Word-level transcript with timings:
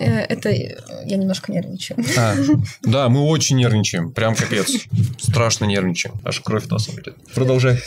Э, 0.00 0.20
это 0.20 0.48
я 0.50 1.16
немножко 1.16 1.52
нервничаю. 1.52 2.02
А, 2.16 2.34
да, 2.82 3.08
мы 3.10 3.22
очень 3.22 3.56
нервничаем. 3.56 4.12
Прям 4.12 4.34
капец. 4.34 4.72
Страшно 5.18 5.66
нервничаем. 5.66 6.14
Аж 6.24 6.40
кровь 6.40 6.66
носом 6.68 6.94
идет. 6.94 7.16
Продолжай. 7.34 7.78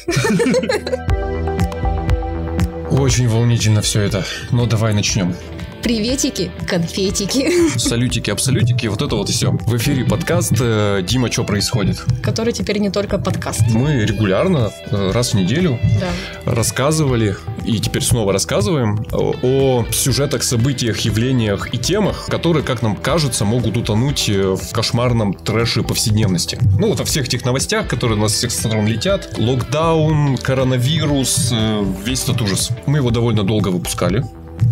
Очень 2.91 3.28
волнительно 3.28 3.81
все 3.81 4.02
это. 4.02 4.23
Ну, 4.52 4.68
давай 4.68 4.94
начнем. 4.94 5.36
Приветики, 5.84 6.50
конфетики. 6.66 7.78
Салютики, 7.78 8.29
абсолютики, 8.29 8.88
вот 8.88 9.02
это 9.02 9.18
вот 9.18 9.29
и 9.29 9.34
все. 9.34 9.52
В 9.52 9.76
эфире 9.76 10.06
подкаст 10.06 10.54
э, 10.62 11.04
«Дима, 11.06 11.29
что 11.29 11.44
происходит?». 11.44 12.02
Который 12.24 12.54
теперь 12.54 12.78
не 12.78 12.90
только 12.90 13.17
подкаст. 13.17 13.63
Мы 13.74 14.06
регулярно, 14.06 14.72
э, 14.92 15.12
раз 15.12 15.31
в 15.31 15.34
неделю, 15.34 15.78
Да. 15.99 16.54
рассказывали 16.54 17.35
и 17.66 17.80
теперь 17.80 18.02
снова 18.02 18.31
рассказываем 18.31 19.05
о, 19.12 19.85
сюжетах, 19.91 20.44
событиях, 20.44 20.99
явлениях 21.02 21.73
и 21.73 21.77
темах, 21.77 22.27
которые, 22.27 22.63
как 22.63 22.81
нам 22.81 22.95
кажется, 22.95 23.44
могут 23.44 23.76
утонуть 23.76 24.29
э, 24.29 24.55
в 24.55 24.71
кошмарном 24.71 25.34
трэше 25.34 25.84
повседневности. 25.84 26.59
Ну 26.79 26.88
вот 26.91 27.02
о 27.02 27.04
всех 27.04 27.26
этих 27.26 27.43
новостях, 27.43 27.90
которые 27.90 28.18
у 28.18 28.21
нас 28.21 28.31
с 28.31 28.35
всех 28.38 28.52
сторон 28.52 28.88
летят. 28.88 29.35
Локдаун, 29.38 30.38
коронавирус, 30.38 31.54
весь 32.05 32.23
этот 32.23 32.41
ужас. 32.41 32.70
Мы 32.85 32.99
его 32.99 33.12
довольно 33.12 33.43
долго 33.43 33.68
выпускали. 33.68 34.23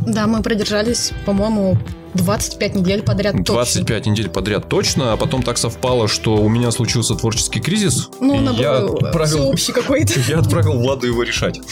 Да, 0.06 0.28
мы 0.28 0.42
продержались, 0.42 1.12
по-моему, 1.26 1.78
25 2.14 2.76
недель 2.76 3.04
подряд 3.04 3.36
точно. 3.38 3.54
25 3.54 4.06
недель 4.08 4.30
подряд 4.30 4.68
точно, 4.68 5.14
а 5.14 5.18
потом 5.18 5.44
так 5.44 5.58
совпало, 5.58 6.08
что 6.08 6.36
у 6.38 6.50
меня 6.50 6.72
случился 6.72 7.16
творческий 7.16 7.60
кризис. 7.60 8.10
Ну, 8.20 8.52
и 8.54 8.56
я 8.58 8.82
был 8.82 8.96
отправил 8.96 9.38
всеобщий 9.38 9.74
какой-то. 9.74 10.20
Я 10.28 10.40
отправил 10.40 10.74
Владу 10.74 11.08
его 11.08 11.24
решать. 11.24 11.60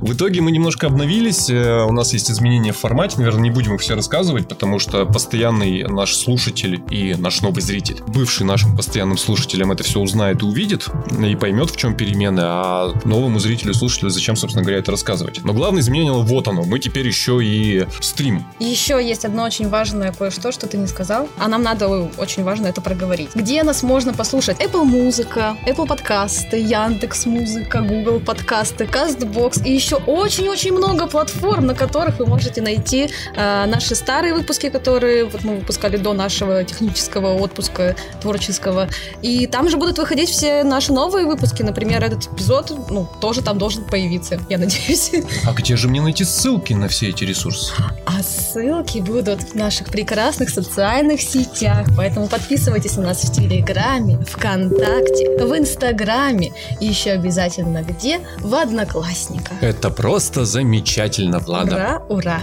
В 0.00 0.12
итоге 0.14 0.40
мы 0.40 0.50
немножко 0.50 0.86
обновились. 0.86 1.48
Э, 1.50 1.84
У 1.84 1.92
нас 1.92 2.12
есть 2.12 2.30
изменения 2.30 2.72
в 2.72 2.78
формате. 2.78 3.16
Наверное, 3.18 3.42
не 3.42 3.50
будем 3.50 3.74
их 3.74 3.80
все 3.80 3.94
рассказывать, 3.94 4.48
потому 4.48 4.78
что 4.78 5.06
постоянный 5.06 5.84
наш 5.84 6.14
слушатель 6.14 6.82
и 6.90 7.14
наш 7.14 7.40
новый 7.42 7.62
зритель, 7.62 8.00
бывший 8.08 8.44
нашим 8.44 8.76
постоянным 8.76 9.16
слушателем, 9.18 9.72
это 9.72 9.82
все 9.84 10.00
узнает 10.00 10.42
и 10.42 10.44
увидит, 10.44 10.88
и 11.24 11.36
поймет, 11.36 11.70
в 11.70 11.76
чем 11.76 11.94
перемены. 11.94 12.40
А 12.44 12.92
новому 13.04 13.38
зрителю, 13.38 13.74
слушателю, 13.74 14.10
зачем, 14.10 14.36
собственно 14.36 14.62
говоря, 14.62 14.78
это 14.78 14.90
рассказывать? 14.90 15.40
Но 15.44 15.52
главное 15.52 15.80
изменение, 15.82 16.12
вот 16.12 16.48
оно. 16.48 16.64
Мы 16.64 16.78
теперь 16.78 17.06
еще 17.06 17.40
и 17.42 17.86
стрим. 18.00 18.44
И 18.58 18.64
еще 18.64 19.00
есть 19.02 19.24
одно 19.24 19.44
очень 19.44 19.68
важное 19.68 20.12
кое-что, 20.12 20.52
что 20.52 20.66
ты 20.66 20.76
не 20.78 20.86
сказал, 20.86 21.28
а 21.38 21.48
нам 21.48 21.62
надо 21.62 21.88
очень 21.88 22.42
важно 22.44 22.66
это 22.66 22.80
проговорить. 22.80 23.30
Где 23.34 23.62
нас 23.62 23.82
можно 23.82 24.12
послушать? 24.12 24.60
Apple 24.60 24.84
Музыка, 24.84 25.56
Apple 25.66 25.86
подкасты, 25.86 26.58
Яндекс 26.58 27.26
Музыка, 27.26 27.80
Google 27.80 28.20
подкасты, 28.20 28.84
Castbox 28.84 29.61
и 29.64 29.72
еще 29.72 29.96
очень-очень 29.96 30.72
много 30.72 31.06
платформ, 31.06 31.66
на 31.66 31.74
которых 31.74 32.18
вы 32.18 32.26
можете 32.26 32.60
найти 32.60 33.10
э, 33.34 33.66
наши 33.66 33.94
старые 33.94 34.34
выпуски, 34.34 34.68
которые 34.68 35.24
вот 35.24 35.44
мы 35.44 35.56
выпускали 35.56 35.96
до 35.96 36.12
нашего 36.12 36.64
технического 36.64 37.34
отпуска 37.34 37.96
творческого. 38.20 38.88
И 39.22 39.46
там 39.46 39.68
же 39.68 39.76
будут 39.76 39.98
выходить 39.98 40.30
все 40.30 40.64
наши 40.64 40.92
новые 40.92 41.26
выпуски. 41.26 41.62
Например, 41.62 42.02
этот 42.02 42.26
эпизод, 42.32 42.72
ну, 42.90 43.08
тоже 43.20 43.42
там 43.42 43.58
должен 43.58 43.84
появиться, 43.84 44.40
я 44.48 44.58
надеюсь. 44.58 45.12
А 45.44 45.52
где 45.52 45.76
же 45.76 45.88
мне 45.88 46.00
найти 46.00 46.24
ссылки 46.24 46.72
на 46.72 46.88
все 46.88 47.10
эти 47.10 47.24
ресурсы? 47.24 47.72
А 48.06 48.22
ссылки 48.22 48.98
будут 48.98 49.42
в 49.42 49.54
наших 49.54 49.88
прекрасных 49.88 50.50
социальных 50.50 51.20
сетях, 51.20 51.86
поэтому 51.96 52.28
подписывайтесь 52.28 52.96
на 52.96 53.02
нас 53.02 53.24
в 53.24 53.32
Телеграме, 53.32 54.18
ВКонтакте, 54.18 55.36
в 55.38 55.56
Инстаграме 55.56 56.52
и 56.80 56.86
еще 56.86 57.10
обязательно 57.10 57.82
где? 57.82 58.20
В 58.40 58.54
Одноклассниках. 58.54 59.51
Это 59.60 59.90
просто 59.90 60.44
замечательно, 60.44 61.38
Влада. 61.38 62.02
Ура, 62.08 62.40
ура! 62.40 62.42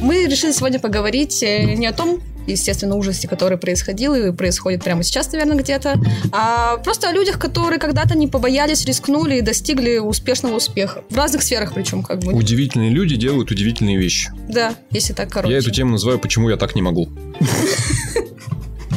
Мы 0.00 0.26
решили 0.26 0.52
сегодня 0.52 0.80
поговорить 0.80 1.42
э, 1.42 1.74
не 1.74 1.86
о 1.86 1.92
том, 1.92 2.20
естественно, 2.46 2.96
ужасе, 2.96 3.28
который 3.28 3.58
происходил 3.58 4.14
и 4.14 4.32
происходит 4.32 4.82
прямо 4.82 5.02
сейчас, 5.02 5.30
наверное, 5.32 5.56
где-то, 5.56 6.00
а 6.32 6.78
просто 6.78 7.08
о 7.08 7.12
людях, 7.12 7.38
которые 7.38 7.78
когда-то 7.78 8.16
не 8.16 8.26
побоялись, 8.26 8.84
рискнули 8.86 9.36
и 9.36 9.40
достигли 9.40 9.98
успешного 9.98 10.56
успеха. 10.56 11.04
В 11.10 11.16
разных 11.16 11.42
сферах 11.42 11.74
причем, 11.74 12.02
как 12.02 12.20
бы. 12.20 12.32
Удивительные 12.32 12.90
люди 12.90 13.16
делают 13.16 13.50
удивительные 13.50 13.98
вещи. 13.98 14.30
Да, 14.48 14.74
если 14.90 15.12
так 15.12 15.30
короче. 15.30 15.52
Я 15.52 15.58
эту 15.58 15.70
тему 15.70 15.92
называю 15.92 16.18
«Почему 16.18 16.48
я 16.48 16.56
так 16.56 16.74
не 16.74 16.82
могу?». 16.82 17.08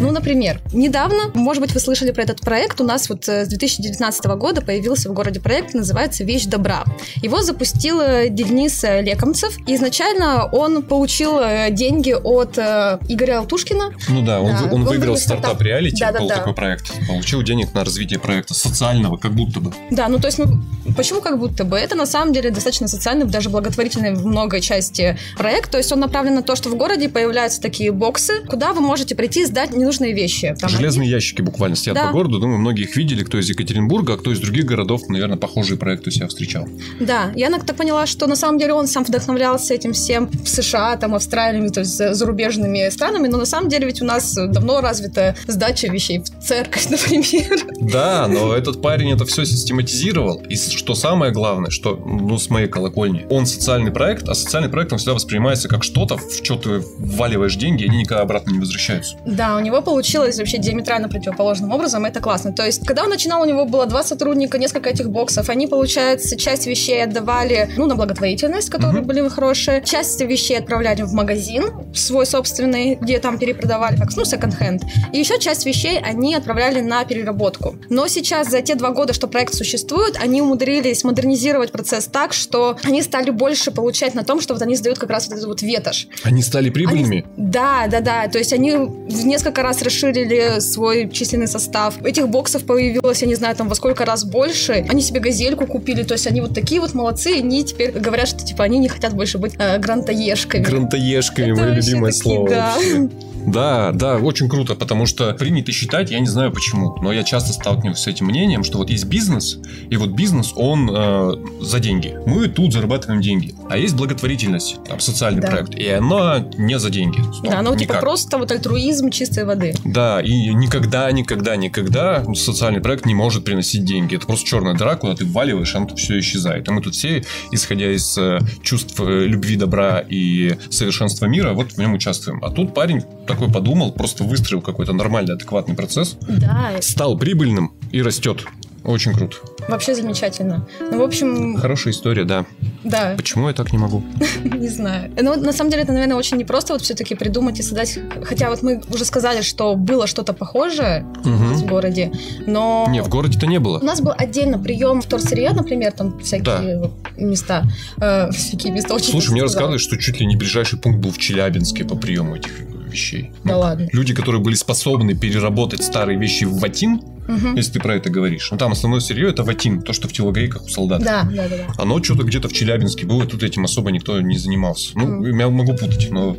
Ну, 0.03 0.12
например, 0.12 0.59
недавно, 0.74 1.31
может 1.34 1.62
быть, 1.62 1.74
вы 1.74 1.80
слышали 1.80 2.12
про 2.12 2.24
этот 2.24 2.41
проект. 2.41 2.81
У 2.81 2.84
нас 2.84 3.08
вот 3.08 3.30
э, 3.30 3.46
с 3.46 3.47
2019 3.47 4.25
года 4.25 4.62
появился 4.62 5.09
в 5.09 5.14
городе 5.14 5.40
проект, 5.40 5.74
называется 5.74 6.25
«Вещь 6.25 6.44
добра». 6.44 6.84
Его 7.22 7.41
запустил 7.41 8.00
Денис 8.30 8.84
Лекомцев. 8.84 9.58
Изначально 9.66 10.44
он 10.52 10.84
получил 10.84 11.40
э, 11.40 11.69
деньги 11.72 12.12
от 12.12 12.58
э, 12.58 13.00
Игоря 13.08 13.40
Алтушкина. 13.40 13.94
Ну 14.09 14.25
да, 14.25 14.42
он, 14.42 14.52
Да, 14.52 14.63
он 14.66 14.74
он 14.74 14.84
выиграл 14.84 15.16
стартап 15.16 15.46
стартап. 15.46 15.62
реалити, 15.62 16.02
Да-да-да. 16.02 16.19
был 16.19 16.30
такой 16.30 16.53
проект. 16.53 16.92
Получил 17.08 17.42
денег 17.42 17.74
на 17.74 17.86
развитие 17.86 18.19
проекта 18.19 18.53
социального, 18.53 19.16
как 19.16 19.34
будто 19.34 19.62
бы. 19.62 19.74
Да, 19.90 20.09
ну 20.09 20.19
то 20.19 20.28
есть, 20.28 20.38
ну, 20.38 20.62
почему 20.97 21.22
как 21.22 21.40
будто 21.40 21.63
бы? 21.63 21.78
Это 21.78 21.96
на 21.96 22.06
самом 22.06 22.34
деле 22.34 22.52
достаточно 22.52 22.90
социальный, 22.90 23.25
даже 23.25 23.50
благотворительный 23.50 24.13
в 24.13 24.25
многой 24.25 24.59
части 24.59 25.18
проект. 25.38 25.72
То 25.72 25.78
есть 25.78 25.94
он 25.94 26.02
направлен 26.02 26.36
на 26.36 26.44
то, 26.44 26.58
что 26.58 26.68
в 26.68 26.75
городе 26.75 27.08
появляются 27.08 27.62
такие 27.62 27.94
боксы, 27.94 28.42
куда 28.50 28.74
вы 28.74 28.81
можете 28.81 29.16
прийти 29.16 29.44
и 29.44 29.46
сдать 29.46 29.72
ненужные 29.94 30.14
вещи. 30.14 30.56
Там 30.59 30.70
Железные 30.70 31.09
ящики 31.09 31.42
буквально 31.42 31.76
стоят 31.76 31.96
Да. 31.98 32.08
по 32.08 32.14
городу. 32.14 32.40
Думаю, 32.40 32.59
многие 32.59 32.84
их 32.84 32.96
видели, 32.96 33.24
кто 33.24 33.38
из 33.40 33.50
Екатеринбурга, 33.50 34.14
а 34.14 34.18
кто 34.18 34.31
из 34.31 34.40
других 34.40 34.66
городов, 34.66 35.02
наверное, 35.08 35.38
похожие 35.38 35.78
проекты 35.78 36.09
у 36.09 36.14
себя 36.14 36.28
встречал. 36.28 36.68
Да, 37.00 37.31
я 37.36 37.50
на- 37.50 37.59
так 37.59 37.76
поняла, 37.76 38.06
что 38.06 38.28
на 38.28 38.36
самом 38.36 38.58
деле 38.59 38.74
он 38.74 38.88
сам 38.88 39.04
вдохновлялся 39.04 39.74
этим 39.74 39.94
всем 39.94 40.30
в 40.30 40.48
США, 40.48 40.98
там, 40.98 41.14
Австралиями, 41.16 41.70
то 41.70 41.81
есть 41.81 41.96
за- 41.96 42.14
зарубежными 42.14 42.90
странами, 42.90 43.28
но 43.28 43.38
на 43.38 43.46
самом 43.46 43.70
деле 43.70 43.86
ведь 43.88 44.02
у 44.02 44.06
нас 44.06 44.34
давно 44.34 44.81
развита 44.81 45.36
сдача 45.48 45.88
вещей 45.88 46.20
в 46.20 46.44
церковь, 46.44 46.88
например. 46.90 47.60
Да, 47.80 48.28
но 48.28 48.54
этот 48.54 48.81
парень 48.81 49.12
это 49.12 49.25
все 49.25 49.46
систематизировал. 49.46 50.42
И 50.50 50.56
что 50.56 50.96
самое 50.96 51.31
главное, 51.31 51.70
что, 51.70 51.96
ну, 51.96 52.38
с 52.38 52.50
моей 52.50 52.68
колокольни, 52.68 53.25
он 53.30 53.46
социальный 53.46 53.92
проект, 53.92 54.28
а 54.30 54.34
социальный 54.36 54.70
проект, 54.70 54.92
он 54.92 54.98
всегда 55.00 55.14
воспринимается 55.14 55.68
как 55.68 55.84
что-то, 55.84 56.18
в 56.18 56.34
что 56.44 56.56
ты 56.56 56.84
вваливаешь 56.98 57.56
деньги, 57.56 57.84
и 57.84 57.88
они 57.88 57.98
никогда 58.00 58.22
обратно 58.24 58.52
не 58.52 58.60
возвращаются. 58.60 59.16
Да, 59.25 59.56
у 59.58 59.60
него 59.60 59.72
получилось 59.81 60.38
вообще 60.38 60.57
диаметрально 60.57 61.09
противоположным 61.09 61.72
образом, 61.72 62.06
это 62.06 62.19
классно. 62.19 62.53
То 62.53 62.66
есть, 62.66 62.85
когда 62.85 63.03
он 63.03 63.09
начинал, 63.09 63.41
у 63.41 63.45
него 63.45 63.66
было 63.66 63.85
два 63.85 64.03
сотрудника, 64.03 64.57
несколько 64.57 64.89
этих 64.89 65.09
боксов, 65.09 65.50
они, 65.50 65.67
получается, 65.67 66.38
часть 66.38 66.67
вещей 66.67 67.03
отдавали, 67.03 67.69
ну, 67.78 67.85
на 67.85 67.95
благотворительность, 67.95 68.69
которые 68.69 69.00
Мгм. 69.00 69.07
были 69.07 69.28
хорошие, 69.29 69.81
часть 69.83 70.22
вещей 70.22 70.57
отправляли 70.57 71.01
в 71.03 71.13
магазин 71.13 71.66
свой 71.94 72.25
собственный, 72.25 72.95
где 72.95 73.19
там 73.19 73.38
перепродавали, 73.38 73.95
как, 73.97 74.16
ну, 74.16 74.25
секонд-хенд, 74.25 74.83
и 75.12 75.17
еще 75.17 75.39
часть 75.39 75.66
вещей 75.66 76.00
они 76.00 76.35
отправляли 76.35 76.81
на 76.81 77.03
переработку. 77.06 77.75
Но 77.89 78.07
сейчас, 78.07 78.50
за 78.50 78.62
те 78.62 78.75
два 78.75 78.91
года, 78.91 79.13
что 79.13 79.28
проект 79.28 79.53
существует, 79.53 80.17
они 80.22 80.41
умудрились 80.41 81.03
модернизировать 81.03 81.72
процесс 81.72 82.06
так, 82.06 82.33
что 82.33 82.78
они 82.83 83.01
стали 83.01 83.29
больше 83.31 83.72
получать 83.72 84.13
на 84.16 84.23
том, 84.23 84.41
что 84.41 84.53
вот 84.53 84.62
они 84.63 84.75
сдают 84.75 85.00
как 85.00 85.09
раз 85.09 85.28
вот 85.28 85.35
этот 85.38 85.47
вот 85.47 85.62
ветошь. 85.62 86.07
Они 86.23 86.41
стали 86.41 86.69
прибыльными. 86.69 87.25
Да, 87.38 87.88
да, 87.89 88.00
да. 88.01 88.28
То 88.28 88.38
есть 88.38 88.53
они 88.53 88.72
в 88.75 89.25
несколько 89.25 89.62
раз 89.63 89.81
расширили 89.81 90.59
свой 90.59 91.09
численный 91.09 91.47
состав. 91.47 92.01
Этих 92.03 92.29
боксов 92.29 92.66
появилось, 92.66 93.22
я 93.22 93.28
не 93.28 93.35
знаю, 93.35 93.56
там 93.56 93.68
во 93.69 93.75
сколько 93.75 94.06
раз 94.06 94.24
больше. 94.24 94.85
Они 94.90 95.01
себе 95.01 95.19
газельку 95.19 95.66
купили. 95.66 96.03
То 96.03 96.13
есть 96.13 96.28
они 96.28 96.41
вот 96.41 96.53
такие 96.53 96.79
вот 96.81 96.94
молодцы. 96.94 97.35
Они 97.38 97.63
теперь 97.63 97.91
говорят, 97.91 98.28
что 98.28 98.44
типа 98.44 98.63
они 98.63 98.78
не 98.79 98.90
хотят 98.90 99.13
больше 99.13 99.38
быть 99.38 99.56
э, 99.57 99.78
грантоежками. 99.79 100.63
Грантоежками, 100.63 101.51
мое 101.51 101.74
любимое 101.74 102.12
слово. 102.12 102.50
да. 102.50 102.74
вообще. 102.75 103.09
Да, 103.46 103.92
да, 103.92 104.18
очень 104.18 104.50
круто, 104.50 104.76
потому 104.76 105.06
что 105.06 105.34
принято 105.34 105.72
считать, 105.72 106.12
я 106.12 106.20
не 106.20 106.28
знаю 106.28 106.52
почему, 106.52 106.96
но 107.02 107.12
я 107.12 107.24
часто 107.24 107.54
сталкиваюсь 107.54 108.00
с 108.00 108.08
этим 108.08 108.28
мнением, 108.28 108.64
что 108.64 108.78
вот 108.78 108.90
есть 108.90 109.06
бизнес, 109.06 109.59
и 109.90 109.98
вот 109.98 110.12
бизнес, 110.12 110.54
он 110.56 110.90
э, 110.92 111.31
за 111.62 111.80
деньги. 111.80 112.18
Мы 112.25 112.48
тут 112.48 112.74
зарабатываем 112.74 113.22
деньги. 113.22 113.54
А 113.69 113.78
есть 113.78 113.95
благотворительность, 113.95 114.78
там, 114.88 115.00
социальный 115.00 115.42
Да. 115.42 115.50
проект, 115.50 115.75
и 115.75 115.88
она 115.88 116.45
не 116.57 116.80
за 116.80 116.90
деньги. 116.90 117.19
Ну, 117.19 117.50
Да, 117.50 117.62
ну 117.62 117.75
типа 117.75 117.95
просто 117.95 118.38
вот 118.38 118.51
альтруизм 118.51 119.10
чистой 119.10 119.46
воды. 119.46 119.74
Да, 119.84 120.22
и 120.22 120.54
никогда, 120.54 121.12
никогда, 121.12 121.56
никогда 121.56 122.24
социальный 122.36 122.81
проект 122.81 123.06
не 123.06 123.16
может 123.16 123.44
приносить 123.44 123.86
деньги. 123.86 124.16
Это 124.16 124.25
просто 124.25 124.48
черная 124.48 124.74
дыра, 124.75 124.96
куда 124.96 125.16
ты 125.16 125.25
вваливаешь, 125.25 125.74
и 125.74 125.78
оно 125.78 125.88
тут 125.88 126.00
все 126.00 126.19
исчезает. 126.19 126.68
И 126.68 126.72
мы 126.72 126.81
тут 126.81 126.96
все, 126.96 127.24
исходя 127.51 127.92
из 127.92 128.18
э, 128.18 128.39
чувств 128.62 129.00
э, 129.00 129.25
любви, 129.25 129.56
добра 129.56 130.04
и 130.07 130.56
совершенства 130.69 131.25
мира, 131.25 131.54
вот 131.54 131.74
в 131.74 131.78
нем 131.78 131.94
участвуем. 131.94 132.44
А 132.44 132.50
тут 132.51 132.74
парень 132.74 133.04
такой 133.33 133.51
подумал, 133.51 133.91
просто 133.91 134.24
выстроил 134.24 134.62
какой-то 134.62 134.94
нормальный, 134.94 135.33
адекватный 135.35 135.75
процесс, 135.75 136.18
Да, 136.27 136.71
стал 136.81 137.18
прибыльным 137.18 137.74
и 137.91 138.01
растет. 138.01 138.45
Очень 138.85 139.13
круто. 139.13 139.38
вообще 139.69 139.95
замечательно. 139.95 140.68
Ну, 140.91 141.00
в 141.00 141.03
общем, 141.03 141.56
Хорошая 141.56 141.94
история, 141.94 142.25
да. 142.25 142.45
Да. 142.83 143.13
Почему 143.15 143.47
я 143.47 143.53
так 143.53 143.71
не 143.71 143.77
могу? 143.77 144.03
Не 144.44 144.68
знаю. 144.68 145.09
Ну, 145.21 145.38
на 145.39 145.53
самом 145.53 145.71
деле, 145.71 145.83
это, 145.83 145.94
наверное, 145.94 146.18
очень 146.18 146.35
непросто 146.35 146.74
вот 146.74 146.81
все-таки 146.81 147.15
придумать 147.15 147.57
и 147.59 147.63
создать... 147.63 147.97
Хотя 148.25 148.50
вот 148.50 148.62
мы 148.62 148.81
уже 148.94 149.06
сказали, 149.06 149.41
что 149.41 149.75
было 149.77 150.06
что-то 150.06 150.33
похожее 150.33 151.06
Мгм. 151.24 151.53
в 151.53 151.65
городе, 151.65 152.12
но... 152.45 152.86
Не, 152.89 153.01
в 153.01 153.07
городе-то 153.07 153.47
не 153.47 153.57
было. 153.62 153.79
У 153.79 153.86
нас 153.86 154.01
был 154.01 154.12
отдельно 154.18 154.59
прием 154.59 155.01
в 155.01 155.06
торсырье, 155.06 155.51
например, 155.51 155.94
там 155.94 156.19
всякие 156.19 156.79
вот 156.79 156.91
места. 157.15 157.63
э, 158.01 158.31
всякие 158.31 158.74
места 158.74 158.94
очень 158.95 159.12
Слушай, 159.12 159.29
мне 159.31 159.47
сказала. 159.47 159.71
рассказывали, 159.71 159.77
что 159.77 159.97
чуть 159.97 160.19
ли 160.19 160.25
не 160.25 160.36
ближайший 160.36 160.77
пункт 160.77 161.00
был 161.00 161.12
в 161.12 161.18
Челябинске 161.18 161.86
по 161.86 161.95
приему 161.95 162.36
этих 162.36 162.51
вещей. 162.94 163.31
Да 163.44 163.54
Ну, 163.54 163.60
ладно. 163.60 163.88
Люди, 163.92 164.13
которые 164.13 164.42
были 164.42 164.56
способны 164.56 165.16
переработать 165.16 165.84
старые 165.84 166.18
вещи 166.18 166.45
в 166.45 166.60
ватин, 166.60 167.01
Мгм. 167.28 167.56
если 167.56 167.74
ты 167.74 167.80
про 167.80 167.95
это 167.95 168.10
говоришь. 168.10 168.50
Ну, 168.51 168.57
там 168.57 168.72
основное 168.74 169.00
сырье 169.00 169.30
это 169.30 169.44
ватин, 169.44 169.81
то, 169.81 169.94
что 169.94 170.07
в 170.07 170.13
телогрейках 170.13 170.63
у 170.66 170.68
солдат. 170.69 171.01
Да, 171.04 171.24
да, 171.24 171.48
да, 171.48 171.56
да. 171.57 171.74
Оно 171.78 172.01
что-то 172.04 172.24
где-то 172.24 172.50
в 172.50 172.54
Челябинске 172.54 173.06
было, 173.06 173.25
тут 173.25 173.44
этим 173.44 173.63
особо 173.66 173.92
никто 173.92 174.19
не 174.22 174.38
занимался. 174.38 174.92
Ну, 174.95 175.06
Мгм. 175.07 175.40
я 175.40 175.50
могу 175.50 175.72
путать, 175.74 176.10
но 176.12 176.38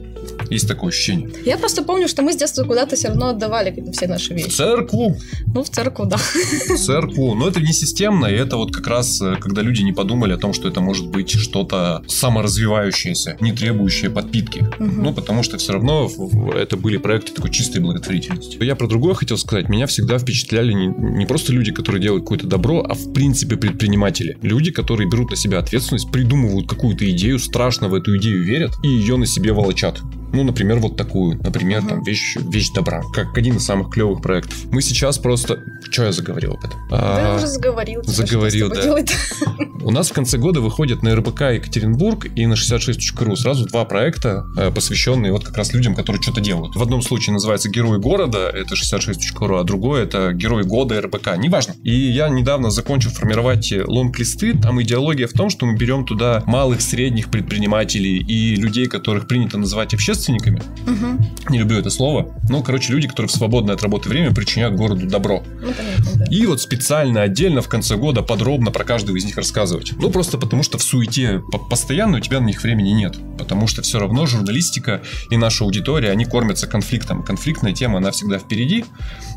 есть 0.51 0.69
такое 0.69 0.89
ощущение. 0.91 1.31
Я 1.45 1.57
просто 1.59 1.83
помню, 1.83 2.09
что 2.09 2.23
мы 2.23 2.33
с 2.33 2.37
детства 2.37 2.65
куда-то 2.65 2.97
все 2.97 3.09
равно 3.09 3.29
отдавали 3.29 3.75
все 3.93 4.07
наши 4.07 4.35
В 4.35 4.37
вещи. 4.37 4.49
церкву, 4.51 5.17
Ну, 5.55 5.63
в 5.65 5.69
церковь, 5.71 6.09
да. 6.09 6.17
в 6.17 6.79
церкву. 6.79 7.35
Но 7.35 7.49
это 7.49 7.61
не 7.61 7.73
системно, 7.73 8.27
и 8.27 8.35
это 8.35 8.57
вот 8.57 8.75
как 8.75 8.87
раз, 8.87 9.21
э, 9.23 9.37
когда 9.41 9.63
люди 9.63 9.83
не 9.83 9.93
подумали 9.93 10.33
о 10.33 10.37
том, 10.39 10.53
что 10.53 10.69
это 10.69 10.81
может 10.81 11.07
быть 11.09 11.31
что-то 11.31 12.03
саморазвивающееся, 12.09 13.37
не 13.41 13.53
требующее 13.53 14.11
подпитки. 14.11 14.69
Мгм. 14.79 15.03
Ну, 15.03 15.13
потому 15.13 15.43
что 15.43 15.59
все 15.59 15.73
равно 15.73 16.07
в- 16.09 16.17
в- 16.17 16.51
это 16.57 16.77
были 16.77 16.97
проекты 16.99 17.33
такой 17.33 17.51
чистой 17.51 17.79
благотворительности. 17.81 18.63
Я 18.63 18.77
про 18.77 18.87
другое 18.87 19.15
хотел 19.15 19.39
сказать. 19.39 19.69
Меня 19.69 19.87
всегда 19.87 20.19
впечатляли 20.19 20.73
не, 20.73 20.87
не 20.87 21.27
просто 21.27 21.53
люди, 21.53 21.73
которые 21.73 22.01
делают 22.03 22.25
какое-то 22.25 22.47
добро, 22.47 22.85
а 22.89 22.95
в 22.95 23.13
принципе 23.13 23.57
предприниматели. 23.57 24.37
Люди, 24.43 24.71
которые 24.71 25.09
берут 25.09 25.31
на 25.31 25.37
себя 25.37 25.59
ответственность, 25.59 26.11
придумывают 26.11 26.69
какую-то 26.69 27.09
идею, 27.11 27.39
страшно 27.39 27.89
в 27.89 27.95
эту 27.95 28.17
идею 28.19 28.43
верят 28.45 28.73
и 28.83 28.89
ее 28.89 29.17
на 29.17 29.27
себе 29.27 29.53
волочат. 29.53 30.01
Ну, 30.33 30.43
например, 30.43 30.79
вот 30.79 30.97
такую. 30.97 31.39
Например, 31.43 31.81
Мгм. 31.81 31.89
там 31.89 32.03
вещь, 32.03 32.37
вещь 32.37 32.71
добра. 32.71 33.03
Как 33.15 33.37
один 33.39 33.57
из 33.57 33.65
самых 33.65 33.91
клевых 33.91 34.21
проектов. 34.23 34.57
Мы 34.73 34.83
сейчас 34.83 35.19
просто... 35.19 35.61
Че 35.91 36.05
я 36.05 36.13
заговорил 36.13 36.55
об 36.55 36.65
этом? 36.65 36.81
Да, 36.91 37.35
А, 37.35 37.37
уже 37.37 37.47
заговорил. 37.47 38.01
типа, 38.03 38.13
заговорил, 38.13 38.75
что 38.75 38.97
да. 38.97 39.65
у 39.83 39.91
нас 39.91 40.11
в 40.11 40.13
конце 40.13 40.39
года 40.39 40.61
выходят 40.61 41.03
на 41.03 41.15
РБК 41.15 41.41
Екатеринбург 41.53 42.27
и 42.35 42.47
на 42.47 42.55
66.ru 42.55 43.37
сразу 43.37 43.67
два 43.67 43.85
проекта, 43.85 44.45
э, 44.57 44.71
посвященные 44.73 45.31
вот 45.33 45.45
как 45.45 45.57
раз 45.57 45.73
людям, 45.73 45.95
которые 45.95 46.21
что-то 46.23 46.41
делают. 46.41 46.75
В 46.75 46.83
одном 46.83 47.03
случае 47.03 47.33
называется 47.35 47.69
«Герои 47.71 47.99
города», 47.99 48.49
это 48.49 48.75
66.ru, 48.75 49.61
а 49.61 49.65
другое 49.65 50.03
это 50.05 50.33
«Герои 50.33 50.63
года 50.65 51.01
РБК», 51.01 51.37
неважно. 51.39 51.75
И 51.85 51.95
я 51.95 52.29
недавно 52.29 52.71
закончил 52.71 53.11
формировать 53.11 53.73
лонг-листы, 53.73 54.59
там 54.59 54.83
идеология 54.83 55.27
в 55.27 55.33
том, 55.33 55.51
что 55.51 55.67
мы 55.67 55.77
берем 55.77 56.05
туда 56.05 56.43
малых, 56.47 56.81
средних 56.81 57.31
предпринимателей 57.31 58.19
и 58.19 58.57
людей, 58.57 58.87
которых 58.87 59.27
принято 59.29 59.59
называть 59.59 59.95
общественниками. 60.05 60.61
Мгм. 60.87 61.27
Не 61.49 61.59
люблю 61.59 61.79
это 61.79 61.89
слово. 61.89 62.29
Ну, 62.49 62.63
короче, 62.63 62.93
люди, 62.93 63.09
которые 63.09 63.29
в 63.29 63.33
свободное 63.33 63.75
от 63.75 63.83
работы 63.83 64.09
время 64.09 64.35
причиняют 64.35 64.77
городу 64.77 65.07
добро. 65.07 65.43
Ну, 65.63 65.73
понятно. 65.73 66.14
И 66.31 66.47
вот 66.47 66.61
специально 66.61 67.23
отдельно 67.23 67.63
в 67.63 67.69
конце 67.69 67.97
года 67.97 68.23
подробно 68.23 68.71
про 68.71 68.85
каждого 68.85 69.17
из 69.17 69.25
них 69.25 69.37
рассказывать. 69.37 69.93
Ну, 69.97 70.11
просто 70.11 70.39
потому 70.39 70.63
что 70.63 70.79
в 70.79 70.83
суете 70.83 71.43
по- 71.51 71.59
постоянно 71.59 72.19
у 72.19 72.21
тебя 72.21 72.41
на 72.41 72.47
них 72.47 72.63
времени 72.63 72.91
нет. 72.91 73.17
Потому 73.39 73.67
что 73.67 73.83
все 73.83 73.99
равно 73.99 74.27
журналистика 74.27 75.03
и 75.31 75.37
наша 75.37 75.65
аудитория, 75.65 76.11
они 76.11 76.25
кормятся 76.25 76.67
конфликтом. 76.67 77.23
Конфликтная 77.23 77.73
тема, 77.73 77.99
она 77.99 78.11
всегда 78.11 78.39
впереди 78.39 78.85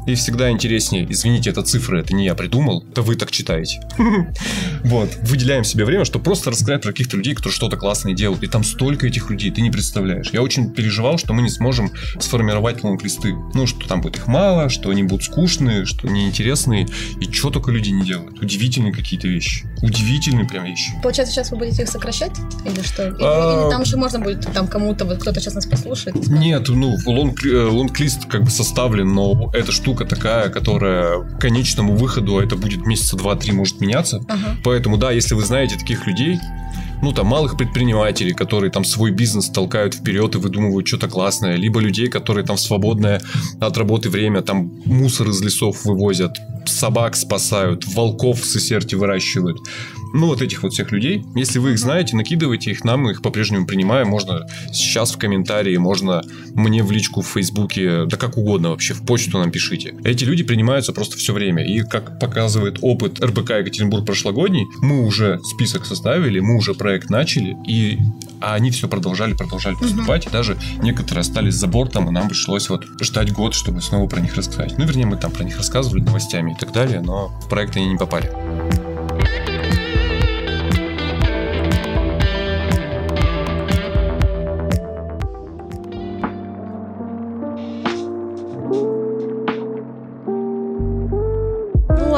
и 0.05 0.15
всегда 0.15 0.49
интереснее. 0.51 1.05
Извините, 1.09 1.49
это 1.49 1.63
цифры, 1.63 1.99
это 1.99 2.13
не 2.13 2.25
я 2.25 2.35
придумал, 2.35 2.83
это 2.91 3.01
вы 3.01 3.15
так 3.15 3.31
читаете. 3.31 3.81
Вот, 4.83 5.09
выделяем 5.23 5.63
себе 5.63 5.83
время, 5.83 6.05
чтобы 6.05 6.23
просто 6.23 6.51
рассказать 6.51 6.81
про 6.81 6.91
каких-то 6.91 7.17
людей, 7.17 7.33
которые 7.33 7.53
что-то 7.55 7.75
классное 7.75 8.13
делают. 8.13 8.43
И 8.43 8.47
там 8.47 8.63
столько 8.63 9.07
этих 9.07 9.29
людей, 9.29 9.51
ты 9.51 9.61
не 9.61 9.69
представляешь. 9.69 10.29
Я 10.31 10.41
очень 10.41 10.71
переживал, 10.71 11.17
что 11.17 11.33
мы 11.33 11.41
не 11.41 11.49
сможем 11.49 11.91
сформировать 12.19 12.83
лонг-листы. 12.83 13.35
Ну, 13.53 13.67
что 13.67 13.85
там 13.87 14.01
будет 14.01 14.17
их 14.17 14.27
мало, 14.27 14.69
что 14.69 14.89
они 14.89 15.03
будут 15.03 15.25
скучные, 15.25 15.85
что 15.85 16.07
неинтересные. 16.07 16.76
И 16.85 17.31
что 17.31 17.49
только 17.49 17.71
люди 17.71 17.89
не 17.89 18.03
делают. 18.05 18.41
Удивительные 18.41 18.93
какие-то 18.93 19.27
вещи. 19.27 19.65
Удивительные 19.81 20.45
прям 20.47 20.65
вещи. 20.65 20.91
Получается, 21.01 21.33
сейчас 21.33 21.51
вы 21.51 21.57
будете 21.57 21.83
их 21.83 21.89
сокращать? 21.89 22.31
Или 22.65 22.81
что? 22.81 23.07
Или, 23.07 23.15
А. 23.21 23.63
или 23.65 23.71
там 23.71 23.81
еще 23.81 23.97
можно 23.97 24.19
будет 24.19 24.51
там 24.53 24.67
кому-то, 24.67 25.05
вот 25.05 25.17
кто-то 25.19 25.39
сейчас 25.39 25.55
нас 25.55 25.65
послушает? 25.65 26.15
скажет, 26.17 26.31
Нет, 26.39 26.67
ну, 26.69 26.95
лонг- 27.05 27.45
э, 27.47 27.65
лонг-лист 27.67 28.25
как 28.25 28.43
бы 28.43 28.49
составлен, 28.49 29.13
но 29.13 29.49
эта 29.53 29.71
штука 29.71 30.05
такая, 30.05 30.49
которая 30.49 31.21
к 31.21 31.39
конечному 31.39 31.95
выходу, 31.95 32.37
а 32.37 32.43
это 32.43 32.55
будет 32.55 32.85
месяца 32.85 33.15
два-три 33.17 33.51
может 33.53 33.81
меняться. 33.81 34.21
Ага. 34.27 34.57
Поэтому, 34.63 34.97
да, 34.97 35.11
если 35.11 35.33
вы 35.35 35.43
знаете 35.43 35.75
таких 35.77 36.05
людей, 36.07 36.37
ну, 37.01 37.11
там, 37.13 37.27
малых 37.27 37.57
предпринимателей, 37.57 38.33
которые 38.33 38.71
там 38.71 38.83
свой 38.83 39.11
бизнес 39.11 39.49
толкают 39.49 39.93
вперед 39.93 40.33
и 40.33 40.39
выдумывают 40.39 40.87
что-то 40.87 41.07
классное, 41.07 41.55
либо 41.55 41.79
людей, 41.79 42.07
которые 42.07 42.43
там 42.43 42.57
в 42.57 42.59
свободное 42.59 43.21
от 43.59 43.77
работы 43.77 44.09
время 44.09 44.41
там 44.41 44.71
мусор 44.85 45.29
из 45.29 45.39
лесов 45.41 45.85
вывозят, 45.85 46.37
собак 46.77 47.15
спасают, 47.15 47.85
волков 47.85 48.41
в 48.41 48.45
Сесерте 48.45 48.95
выращивают. 48.95 49.57
Ну, 50.13 50.27
вот 50.27 50.41
этих 50.41 50.63
вот 50.63 50.73
всех 50.73 50.91
людей. 50.91 51.23
Если 51.35 51.59
вы 51.59 51.71
их 51.71 51.79
знаете, 51.79 52.15
накидывайте 52.15 52.71
их 52.71 52.83
нам, 52.83 53.01
мы 53.01 53.11
их 53.11 53.21
по-прежнему 53.21 53.65
принимаем. 53.65 54.07
Можно 54.07 54.45
сейчас 54.71 55.11
в 55.11 55.17
комментарии, 55.17 55.77
можно 55.77 56.21
мне 56.53 56.83
в 56.83 56.91
личку 56.91 57.21
в 57.21 57.27
Фейсбуке, 57.27 58.05
да 58.05 58.17
как 58.17 58.37
угодно 58.37 58.69
вообще, 58.69 58.93
в 58.93 59.05
почту 59.05 59.37
нам 59.39 59.51
пишите. 59.51 59.95
Эти 60.03 60.23
люди 60.23 60.43
принимаются 60.43 60.93
просто 60.93 61.17
все 61.17 61.33
время. 61.33 61.65
И 61.65 61.81
как 61.81 62.19
показывает 62.19 62.79
опыт 62.81 63.19
РБК 63.23 63.51
Екатеринбург 63.51 64.05
прошлогодний, 64.05 64.65
мы 64.81 65.05
уже 65.05 65.39
список 65.43 65.85
составили, 65.85 66.39
мы 66.39 66.57
уже 66.57 66.73
проект 66.73 67.09
начали, 67.09 67.55
и 67.67 67.99
а 68.39 68.53
они 68.53 68.71
все 68.71 68.87
продолжали, 68.87 69.33
продолжали 69.33 69.75
поступать. 69.75 70.27
И 70.27 70.29
даже 70.29 70.57
некоторые 70.81 71.21
остались 71.21 71.55
за 71.55 71.67
бортом, 71.67 72.07
и 72.07 72.11
нам 72.11 72.27
пришлось 72.27 72.69
вот 72.69 72.85
ждать 73.01 73.31
год, 73.31 73.53
чтобы 73.53 73.81
снова 73.81 74.07
про 74.07 74.19
них 74.19 74.35
рассказать. 74.35 74.77
Ну, 74.77 74.85
вернее, 74.85 75.05
мы 75.05 75.17
там 75.17 75.31
про 75.31 75.43
них 75.43 75.57
рассказывали 75.57 76.01
новостями 76.01 76.51
и 76.51 76.55
так 76.55 76.71
далее, 76.71 77.01
но 77.01 77.27
в 77.43 77.49
проект 77.49 77.75
они 77.75 77.87
не 77.87 77.97
попали. 77.97 78.31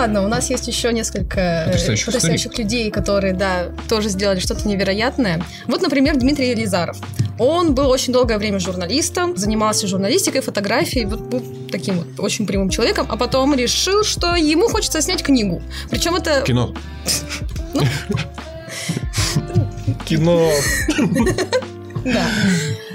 Ладно, 0.09 0.25
у 0.25 0.27
нас 0.27 0.49
есть 0.49 0.67
еще 0.67 0.91
несколько 0.91 1.39
э, 1.39 1.65
Потрясающих 1.65 2.05
потрясающих 2.07 2.57
людей, 2.57 2.89
которые, 2.89 3.33
да, 3.33 3.65
тоже 3.87 4.09
сделали 4.09 4.39
что-то 4.39 4.67
невероятное. 4.67 5.43
Вот, 5.67 5.81
например, 5.81 6.17
Дмитрий 6.17 6.49
Елизаров. 6.49 6.97
Он 7.37 7.73
был 7.75 7.89
очень 7.89 8.11
долгое 8.11 8.37
время 8.37 8.59
журналистом, 8.59 9.37
занимался 9.37 9.87
журналистикой, 9.87 10.41
фотографией, 10.41 11.05
вот 11.05 11.21
был 11.21 11.43
таким 11.71 11.99
вот 11.99 12.07
очень 12.19 12.45
прямым 12.45 12.69
человеком, 12.69 13.05
а 13.09 13.17
потом 13.17 13.53
решил, 13.55 14.03
что 14.03 14.35
ему 14.35 14.67
хочется 14.67 15.01
снять 15.01 15.23
книгу. 15.23 15.61
Причем 15.89 16.15
это... 16.15 16.41
Кино. 16.41 16.73
Ну. 17.73 17.83
Кино. 20.05 20.51
Да. 22.05 22.25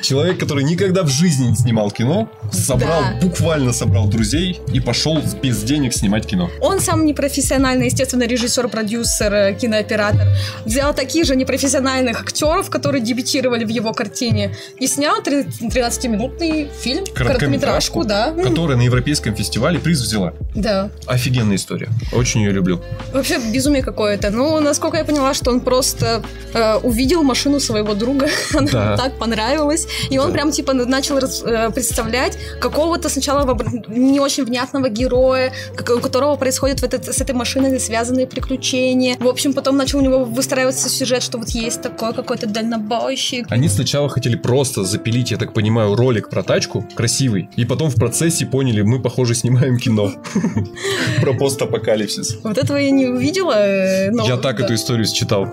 Человек, 0.05 0.39
который 0.39 0.65
никогда 0.65 1.03
в 1.03 1.09
жизни 1.09 1.49
не 1.49 1.57
снимал 1.57 1.91
кино, 1.91 2.29
собрал, 2.53 3.01
Да. 3.01 3.19
буквально 3.27 3.73
собрал 3.73 4.07
друзей 4.07 4.61
и 4.73 4.79
пошел 4.81 5.19
без 5.43 5.63
денег 5.63 5.95
снимать 5.95 6.27
кино. 6.27 6.51
Он 6.61 6.79
сам 6.81 7.07
непрофессиональный, 7.07 7.87
естественно, 7.87 8.25
режиссер, 8.25 8.69
продюсер, 8.69 9.33
э, 9.33 9.55
кинооператор. 9.55 10.27
Взял 10.67 10.93
таких 10.95 11.25
же 11.25 11.37
непрофессиональных 11.37 12.21
актеров, 12.21 12.69
которые 12.69 13.03
дебютировали 13.03 13.65
в 13.65 13.69
его 13.71 13.93
картине, 13.95 14.55
и 14.79 14.87
снял 14.87 15.23
три- 15.23 15.45
13-минутный 15.45 16.69
фильм, 16.83 17.05
короткометражку, 17.15 18.05
да. 18.05 18.33
Которая 18.33 18.77
на 18.77 18.83
Европейском 18.83 19.35
фестивале 19.35 19.79
приз 19.79 20.01
взяла. 20.01 20.35
Да. 20.55 20.91
Офигенная 21.07 21.57
история. 21.57 21.89
Очень 22.13 22.43
ее 22.43 22.53
люблю. 22.53 22.83
Вообще 23.15 23.39
безумие 23.39 23.83
какое-то. 23.83 24.29
Ну, 24.31 24.61
насколько 24.61 24.99
я 24.99 25.05
поняла, 25.05 25.33
что 25.33 25.51
он 25.51 25.61
просто 25.61 26.23
э, 26.53 26.75
увидел 26.83 27.23
машину 27.23 27.59
своего 27.59 27.95
друга, 27.95 28.29
она 28.55 28.69
Да. 28.71 28.97
так 28.99 29.19
понравилась, 29.19 29.87
и 30.11 30.19
он 30.19 30.29
Да. 30.29 30.33
прям 30.35 30.51
типа 30.51 30.73
начал 30.73 31.19
э, 31.19 31.71
представлять 31.71 32.39
какого-то 32.61 33.09
сначала 33.09 33.45
не 33.89 34.21
очень 34.21 34.45
внятного 34.45 34.89
героя, 34.89 35.53
у 35.79 36.01
которого 36.01 36.37
происходят 36.37 36.81
в 36.81 36.85
этот- 36.85 37.07
с 37.15 37.21
этой 37.21 37.35
машиной 37.35 37.79
связанные 37.81 38.27
приключения. 38.27 39.17
В 39.19 39.27
общем, 39.29 39.53
потом 39.53 39.77
начал 39.77 39.99
у 39.99 40.03
него 40.03 40.25
выстраиваться 40.25 40.89
сюжет, 40.89 41.23
что 41.23 41.39
вот 41.39 41.49
есть 41.51 41.83
такой 41.83 42.13
какой-то 42.15 42.47
дальнобойщик. 42.47 43.47
Они 43.51 43.69
сначала 43.69 44.09
хотели 44.09 44.37
просто 44.37 44.85
запилить, 44.85 45.31
я 45.31 45.37
так 45.37 45.53
понимаю, 45.53 45.95
ролик 45.95 46.29
про 46.31 46.43
тачку 46.43 46.87
красивый, 46.95 47.49
и 47.57 47.65
потом 47.65 47.91
в 47.91 47.95
процессе 47.97 48.47
поняли, 48.47 48.83
мы, 48.83 49.01
похоже, 49.01 49.35
снимаем 49.35 49.79
кино 49.79 50.13
про 51.21 51.35
постапокалипсис. 51.35 52.39
Вот 52.43 52.59
этого 52.59 52.77
я 52.77 52.91
не 52.91 53.07
увидела. 53.07 53.55
э, 53.57 54.11
Я 54.27 54.37
так 54.37 54.61
эту 54.61 54.75
историю 54.75 55.07
считал. 55.07 55.49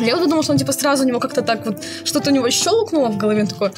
Я 0.00 0.16
вот 0.16 0.24
думала, 0.24 0.42
что 0.42 0.52
он 0.52 0.58
типа 0.58 0.72
сразу 0.72 1.04
у 1.04 1.06
него 1.06 1.20
как-то 1.20 1.42
так 1.42 1.64
вот, 1.66 1.78
что-то 2.04 2.30
у 2.30 2.32
него 2.32 2.50
щелкнуло 2.50 3.08
в 3.08 3.16
голове, 3.16 3.42
он 3.42 3.46
такой, 3.48 3.70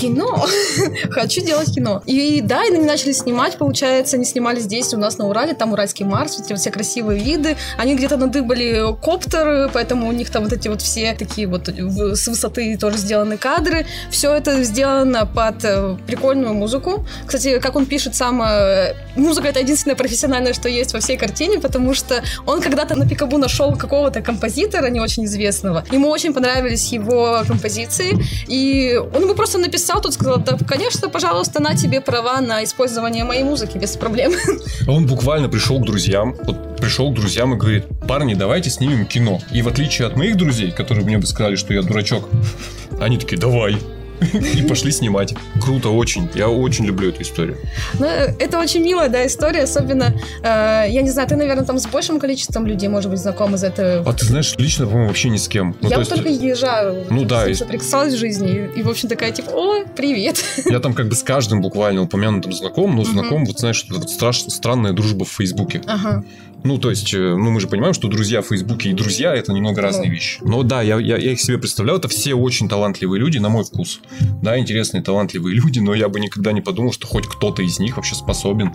кино, 0.00 0.46
хочу 1.10 1.40
делать 1.42 1.74
кино. 1.74 2.02
И 2.06 2.40
да, 2.40 2.64
и 2.64 2.72
они 2.72 2.84
начали 2.84 3.12
снимать, 3.12 3.56
получается, 3.56 4.16
они 4.16 4.24
снимали 4.24 4.60
здесь 4.60 4.92
у 4.94 4.98
нас 4.98 5.18
на 5.18 5.28
Урале, 5.28 5.54
там 5.54 5.72
Уральский 5.72 6.04
Марс, 6.04 6.36
вот 6.36 6.46
эти 6.46 6.52
вот 6.52 6.60
все 6.60 6.70
красивые 6.70 7.20
виды, 7.20 7.56
они 7.78 7.94
где-то 7.94 8.16
надыбали 8.16 8.94
коптер, 9.00 9.70
поэтому 9.72 10.08
у 10.08 10.12
них 10.12 10.30
там 10.30 10.44
вот 10.44 10.52
эти 10.52 10.68
вот 10.68 10.82
все 10.82 11.14
такие 11.14 11.46
вот 11.46 11.68
с 11.68 12.28
высоты 12.28 12.76
тоже 12.76 12.98
сделаны 12.98 13.36
кадры, 13.36 13.86
все 14.10 14.34
это 14.34 14.62
сделано 14.64 15.26
под 15.26 15.64
э, 15.64 15.96
прикольную 16.06 16.54
музыку. 16.54 17.04
Кстати, 17.26 17.58
как 17.58 17.76
он 17.76 17.86
пишет 17.86 18.14
сам, 18.14 18.42
э, 18.42 18.94
музыка 19.16 19.48
это 19.48 19.60
единственное 19.60 19.96
профессиональное, 19.96 20.52
что 20.52 20.68
есть 20.68 20.92
во 20.92 21.00
всей 21.00 21.16
картине, 21.16 21.58
потому 21.60 21.94
что 21.94 22.22
он 22.46 22.60
когда-то 22.60 22.96
на 22.96 23.08
Пикабу 23.08 23.38
нашел 23.38 23.76
какого-то 23.76 24.20
композитора, 24.22 24.88
не 24.88 25.00
очень 25.00 25.24
известного. 25.24 25.59
Ему 25.90 26.08
очень 26.08 26.32
понравились 26.32 26.92
его 26.92 27.42
композиции, 27.46 28.18
и 28.48 29.00
он 29.14 29.22
ему 29.22 29.34
просто 29.34 29.58
написал, 29.58 30.00
тут 30.00 30.14
сказал, 30.14 30.38
да, 30.38 30.56
конечно, 30.66 31.08
пожалуйста, 31.08 31.60
на 31.62 31.74
тебе 31.74 32.00
права 32.00 32.40
на 32.40 32.64
использование 32.64 33.24
моей 33.24 33.44
музыки 33.44 33.78
без 33.78 33.96
проблем. 33.96 34.32
Он 34.88 35.06
буквально 35.06 35.48
пришел 35.48 35.80
к 35.80 35.84
друзьям, 35.84 36.36
вот 36.44 36.76
пришел 36.76 37.10
к 37.10 37.14
друзьям 37.14 37.54
и 37.54 37.56
говорит, 37.56 37.84
парни, 38.08 38.34
давайте 38.34 38.70
снимем 38.70 39.06
кино. 39.06 39.40
И 39.52 39.62
в 39.62 39.68
отличие 39.68 40.08
от 40.08 40.16
моих 40.16 40.36
друзей, 40.36 40.70
которые 40.70 41.04
мне 41.04 41.18
бы 41.18 41.26
сказали, 41.26 41.56
что 41.56 41.74
я 41.74 41.82
дурачок, 41.82 42.28
они 43.00 43.18
такие, 43.18 43.38
давай. 43.38 43.76
И 44.54 44.62
пошли 44.62 44.92
снимать. 44.92 45.34
Круто, 45.60 45.90
очень. 45.90 46.28
Я 46.34 46.48
очень 46.48 46.84
люблю 46.84 47.08
эту 47.10 47.22
историю. 47.22 47.56
Ну, 47.98 48.06
это 48.06 48.58
очень 48.58 48.82
милая, 48.82 49.08
да, 49.08 49.26
история. 49.26 49.62
Особенно, 49.62 50.14
э, 50.42 50.86
я 50.88 51.02
не 51.02 51.10
знаю, 51.10 51.28
ты, 51.28 51.36
наверное, 51.36 51.64
там 51.64 51.78
с 51.78 51.86
большим 51.86 52.20
количеством 52.20 52.66
людей, 52.66 52.88
может 52.88 53.10
быть, 53.10 53.20
знаком 53.20 53.54
из 53.54 53.64
этого. 53.64 54.08
А 54.08 54.12
ты 54.12 54.24
знаешь, 54.24 54.54
лично, 54.58 54.86
по-моему, 54.86 55.08
вообще 55.08 55.30
ни 55.30 55.36
с 55.36 55.48
кем. 55.48 55.76
Ну, 55.80 55.88
я 55.88 55.98
есть... 55.98 56.10
только 56.10 56.28
езжаю. 56.28 57.06
Ну 57.10 57.24
да. 57.24 57.46
Я 57.46 57.54
соприкасалась 57.54 58.14
в 58.14 58.18
жизни. 58.18 58.70
И, 58.76 58.82
в 58.82 58.88
общем, 58.88 59.08
такая, 59.08 59.32
типа, 59.32 59.50
о, 59.50 59.84
привет. 59.96 60.42
Я 60.66 60.80
там 60.80 60.94
как 60.94 61.08
бы 61.08 61.14
с 61.14 61.22
каждым 61.22 61.60
буквально 61.60 62.02
упомянутым 62.02 62.52
знаком, 62.52 62.96
но 62.96 63.04
знаком, 63.04 63.44
вот 63.44 63.58
знаешь, 63.58 63.86
вот 63.90 64.08
страшно, 64.10 64.50
странная 64.50 64.92
дружба 64.92 65.24
в 65.24 65.32
Фейсбуке. 65.32 65.82
Ага. 65.86 66.24
Ну, 66.64 66.78
то 66.78 66.90
есть, 66.90 67.14
э, 67.14 67.18
ну, 67.18 67.50
мы 67.50 67.60
же 67.60 67.68
понимаем, 67.68 67.94
что 67.94 68.08
друзья 68.08 68.42
в 68.42 68.46
Фейсбуке 68.46 68.90
и 68.90 68.92
друзья 68.92 69.34
это 69.34 69.52
немного 69.52 69.80
разные 69.80 70.08
да. 70.08 70.14
вещи. 70.14 70.38
Но 70.42 70.62
да, 70.62 70.82
я, 70.82 70.98
я, 70.98 71.16
я 71.16 71.32
их 71.32 71.40
себе 71.40 71.58
представлял, 71.58 71.96
это 71.96 72.08
все 72.08 72.34
очень 72.34 72.68
талантливые 72.68 73.20
люди, 73.20 73.38
на 73.38 73.48
мой 73.48 73.64
вкус. 73.64 74.00
Да, 74.42 74.58
интересные, 74.58 75.02
талантливые 75.02 75.54
люди, 75.60 75.78
но 75.78 75.94
я 75.94 76.08
бы 76.08 76.20
никогда 76.20 76.52
не 76.52 76.60
подумал, 76.60 76.92
что 76.92 77.06
хоть 77.06 77.26
кто-то 77.26 77.62
из 77.62 77.78
них 77.78 77.96
вообще 77.96 78.14
способен 78.14 78.72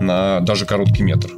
на 0.00 0.40
даже 0.40 0.66
короткий 0.66 1.02
метр. 1.02 1.30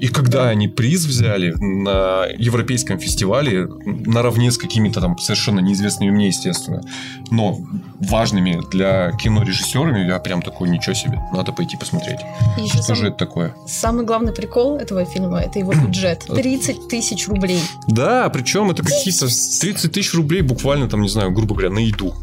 И 0.00 0.08
когда 0.08 0.48
они 0.48 0.68
приз 0.68 1.04
взяли 1.04 1.54
на 1.58 2.26
европейском 2.38 2.98
фестивале, 2.98 3.66
наравне 3.84 4.50
с 4.50 4.58
какими-то 4.58 5.00
там 5.00 5.18
совершенно 5.18 5.60
неизвестными 5.60 6.10
мне, 6.10 6.28
естественно, 6.28 6.82
но 7.30 7.58
важными 8.00 8.62
для 8.70 9.12
кинорежиссерами, 9.12 10.06
я 10.06 10.18
прям 10.18 10.42
такой, 10.42 10.68
ничего 10.68 10.94
себе, 10.94 11.20
надо 11.32 11.52
пойти 11.52 11.76
посмотреть. 11.76 12.20
И 12.58 12.68
Что 12.68 12.82
сам... 12.82 12.96
же 12.96 13.08
это 13.08 13.16
такое? 13.16 13.54
Самый 13.66 14.04
главный 14.04 14.32
прикол 14.32 14.76
этого 14.76 15.04
фильма, 15.04 15.40
это 15.40 15.58
его 15.58 15.72
бюджет. 15.72 16.24
30 16.34 16.88
тысяч 16.88 17.28
рублей. 17.28 17.60
Да, 17.88 18.28
причем 18.28 18.70
это 18.70 18.82
какие-то 18.82 19.26
30 19.26 19.92
тысяч 19.92 20.14
рублей 20.14 20.42
буквально 20.42 20.88
там, 20.88 21.00
не 21.00 21.08
знаю, 21.08 21.32
грубо 21.32 21.54
говоря, 21.54 21.70
на 21.70 21.78
еду. 21.78 22.14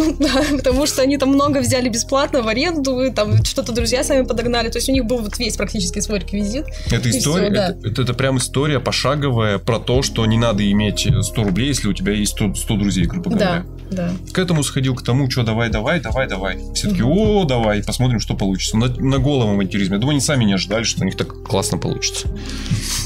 Да, 0.20 0.42
потому 0.56 0.86
что 0.86 1.02
они 1.02 1.16
там 1.18 1.30
много 1.30 1.60
взяли 1.60 1.88
бесплатно 1.88 2.42
в 2.42 2.48
аренду, 2.48 3.12
там 3.14 3.42
что-то 3.44 3.72
друзья 3.72 4.04
сами 4.04 4.24
подогнали. 4.24 4.68
То 4.68 4.78
есть 4.78 4.88
у 4.88 4.92
них 4.92 5.04
был 5.04 5.18
вот 5.18 5.38
весь 5.38 5.56
практически 5.56 6.00
свой 6.00 6.20
реквизит. 6.20 6.66
Это 6.90 7.10
история, 7.10 7.46
все, 7.46 7.54
да. 7.54 7.68
это, 7.70 7.88
это, 7.88 8.02
это 8.02 8.14
прям 8.14 8.38
история 8.38 8.80
пошаговая 8.80 9.58
про 9.58 9.78
то, 9.78 10.02
что 10.02 10.24
не 10.26 10.38
надо 10.38 10.68
иметь 10.70 11.08
100 11.20 11.42
рублей, 11.42 11.68
если 11.68 11.88
у 11.88 11.92
тебя 11.92 12.12
есть 12.12 12.32
100, 12.32 12.54
100 12.54 12.76
друзей, 12.76 13.04
грубо 13.04 13.30
говоря. 13.30 13.64
Да, 13.90 14.08
да. 14.08 14.12
К 14.32 14.38
этому 14.38 14.62
сходил 14.62 14.94
к 14.94 15.02
тому, 15.02 15.30
что 15.30 15.42
давай, 15.42 15.68
давай, 15.68 16.00
давай, 16.00 16.28
давай. 16.28 16.58
Все 16.74 16.88
таки 16.88 17.02
о, 17.02 17.44
давай, 17.44 17.82
посмотрим, 17.82 18.20
что 18.20 18.34
получится. 18.34 18.76
На, 18.76 18.86
на 18.88 19.18
голом 19.18 19.50
авантюризме. 19.50 19.96
Я 19.96 20.00
думаю, 20.00 20.12
они 20.12 20.20
сами 20.20 20.44
не 20.44 20.54
ожидали, 20.54 20.84
что 20.84 21.02
у 21.02 21.04
них 21.04 21.16
так 21.16 21.42
классно 21.42 21.78
получится. 21.78 22.28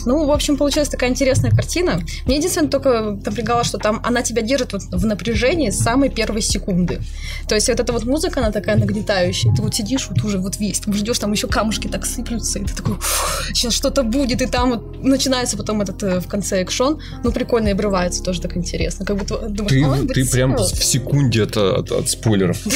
Ну, 0.05 0.27
в 0.27 0.31
общем, 0.31 0.57
получилась 0.57 0.89
такая 0.89 1.11
интересная 1.11 1.51
картина. 1.51 2.01
Мне 2.27 2.37
единственное 2.37 2.69
только 2.69 3.19
напрягало, 3.25 3.65
что 3.65 3.79
там 3.79 4.01
она 4.05 4.23
тебя 4.23 4.43
держит 4.43 4.73
вот 4.73 4.83
в 4.91 5.07
напряжении 5.07 5.71
с 5.71 5.79
самой 5.79 6.11
первой 6.11 6.43
секунды. 6.43 6.84
То 7.49 7.55
есть 7.55 7.69
вот 7.69 7.81
эта 7.81 7.93
вот 7.93 8.05
музыка, 8.05 8.41
она 8.41 8.51
такая 8.51 8.77
нагнетающая. 8.77 9.55
Ты 9.55 9.63
вот 9.63 9.75
сидишь 9.75 10.09
вот 10.09 10.23
уже 10.25 10.39
вот 10.39 10.59
весь, 10.59 10.81
там 10.81 10.95
ждешь, 10.95 11.19
там 11.19 11.33
еще 11.33 11.47
камушки 11.47 11.89
так 11.89 12.07
сыплются, 12.07 12.59
и 12.59 12.65
ты 12.65 12.75
такой, 12.75 12.97
сейчас 13.53 13.75
что-то 13.75 14.03
будет, 14.03 14.43
и 14.43 14.47
там 14.47 14.71
вот 14.71 15.03
начинается 15.03 15.57
потом 15.57 15.83
этот 15.83 16.03
э, 16.03 16.21
в 16.21 16.29
конце 16.29 16.63
экшон. 16.63 17.01
Ну, 17.23 17.33
прикольно 17.33 17.69
и 17.69 17.73
обрывается 17.73 18.23
тоже 18.23 18.41
так 18.41 18.57
интересно. 18.57 19.05
Как 19.05 19.17
будто 19.17 19.39
думаешь, 19.49 20.09
ты, 20.09 20.25
ты 20.25 20.31
прям 20.31 20.57
в 20.57 20.65
секунде 20.65 21.45
от, 21.45 21.57
от, 21.57 21.91
от 21.91 22.09
спойлеров. 22.09 22.59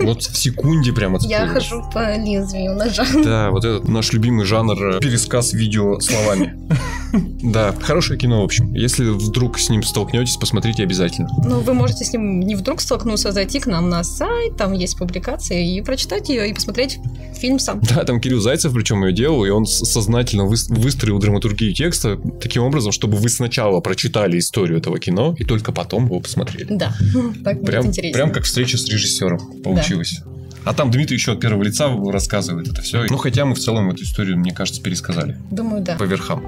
Вот 0.00 0.22
в 0.22 0.36
секунде 0.36 0.92
прям 0.92 1.16
от 1.16 1.22
спойлеров. 1.22 1.48
Я 1.48 1.52
хожу 1.52 1.90
по 1.92 2.16
лезвию 2.16 2.74
ножа. 2.74 3.06
Да, 3.24 3.50
вот 3.50 3.64
этот 3.64 3.88
наш 3.88 4.12
любимый 4.12 4.44
жанр 4.44 4.96
э, 4.96 5.00
пересказ 5.00 5.52
видео 5.52 5.98
словами. 6.00 6.54
Да, 7.42 7.72
хорошее 7.80 8.18
кино, 8.18 8.40
в 8.40 8.44
общем. 8.44 8.72
Если 8.74 9.04
вдруг 9.04 9.58
с 9.58 9.68
ним 9.68 9.82
столкнетесь, 9.82 10.36
посмотрите 10.36 10.82
обязательно. 10.82 11.28
Ну, 11.44 11.60
вы 11.60 11.74
можете 11.74 12.04
с 12.04 12.12
ним 12.12 12.40
не 12.40 12.56
вдруг 12.56 12.80
столкнуться, 12.80 13.28
а 13.28 13.32
зайти 13.32 13.60
к 13.60 13.66
нам 13.66 13.88
на 13.88 14.02
сайт, 14.04 14.56
там 14.56 14.72
есть 14.72 14.98
публикация, 14.98 15.60
и 15.60 15.80
прочитать 15.80 16.28
ее, 16.28 16.50
и 16.50 16.54
посмотреть 16.54 16.98
фильм 17.38 17.58
сам. 17.58 17.80
Да, 17.80 18.04
там 18.04 18.20
Кирилл 18.20 18.40
Зайцев 18.40 18.72
причем 18.72 19.04
ее 19.04 19.12
делал, 19.12 19.44
и 19.44 19.50
он 19.50 19.66
сознательно 19.66 20.44
выстроил 20.44 21.18
драматургию 21.18 21.72
текста 21.74 22.18
таким 22.40 22.62
образом, 22.62 22.92
чтобы 22.92 23.16
вы 23.16 23.28
сначала 23.28 23.80
прочитали 23.80 24.38
историю 24.38 24.78
этого 24.78 24.98
кино, 24.98 25.34
и 25.38 25.44
только 25.44 25.72
потом 25.72 26.06
его 26.06 26.20
посмотрели. 26.20 26.66
Да, 26.70 26.94
так 27.44 27.62
прям, 27.64 27.92
Прям 27.92 28.32
как 28.32 28.44
встреча 28.44 28.78
с 28.78 28.88
режиссером 28.88 29.62
получилось. 29.62 30.20
Да. 30.24 30.30
А 30.64 30.72
там 30.72 30.90
Дмитрий 30.90 31.16
еще 31.16 31.32
от 31.32 31.40
первого 31.40 31.62
лица 31.62 31.94
рассказывает 32.10 32.68
это 32.68 32.80
все. 32.80 33.04
Ну, 33.08 33.18
хотя 33.18 33.44
мы 33.44 33.54
в 33.54 33.58
целом 33.58 33.90
эту 33.90 34.02
историю, 34.02 34.38
мне 34.38 34.52
кажется, 34.52 34.82
пересказали. 34.82 35.36
Думаю, 35.50 35.82
да. 35.82 35.96
По 35.96 36.04
верхам. 36.04 36.42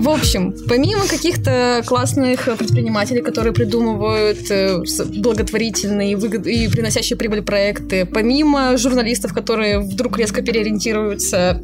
В 0.00 0.08
общем, 0.08 0.54
помимо 0.66 1.06
каких-то 1.06 1.82
классных 1.84 2.46
предпринимателей, 2.56 3.20
которые 3.20 3.52
придумывают 3.52 4.50
э, 4.50 4.82
благотворительные 5.18 6.12
и 6.12 6.68
приносящие 6.68 7.18
прибыль 7.18 7.42
проекты, 7.42 8.06
помимо 8.06 8.78
журналистов, 8.78 9.34
которые 9.34 9.78
вдруг 9.80 10.16
резко 10.16 10.40
переориентируются 10.40 11.60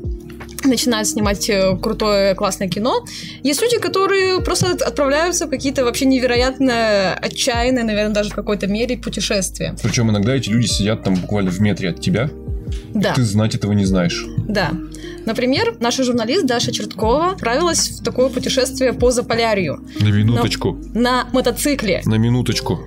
начинают 0.65 1.09
снимать 1.09 1.49
э, 1.49 1.79
крутое, 1.81 2.35
классное 2.35 2.69
кино. 2.69 3.07
Есть 3.43 3.63
люди, 3.63 3.79
которые 3.79 4.43
просто 4.43 4.73
отправляются 4.73 5.47
в 5.47 5.51
какие-то 5.51 5.85
вообще 5.85 6.05
невероятно 6.05 7.15
отчаянные, 7.15 7.85
наверное, 7.85 8.13
даже 8.13 8.31
в 8.31 8.35
какой-то 8.35 8.67
мере 8.67 8.99
путешествия. 8.99 9.75
Причем 9.83 10.11
иногда 10.11 10.35
эти 10.35 10.51
люди 10.51 10.67
сидят 10.67 11.05
там 11.05 11.15
буквально 11.15 11.51
в 11.51 11.61
метре 11.61 11.89
от 11.89 12.03
тебя. 12.03 12.29
Да. 12.95 13.15
Ты 13.15 13.25
знать 13.25 13.55
этого 13.55 13.73
не 13.73 13.85
знаешь. 13.85 14.27
Да. 14.49 14.73
Например, 15.27 15.77
наша 15.81 16.05
журналист 16.05 16.47
Даша 16.47 16.73
Черткова 16.73 17.33
отправилась 17.33 17.91
в 17.91 18.05
такое 18.05 18.29
путешествие 18.29 18.93
по 18.93 19.11
Заполярью. 19.11 19.85
На 20.01 20.09
минуточку. 20.09 20.79
На, 20.95 21.25
на 21.25 21.29
мотоцикле. 21.33 22.03
На 22.05 22.15
минуточку. 22.15 22.81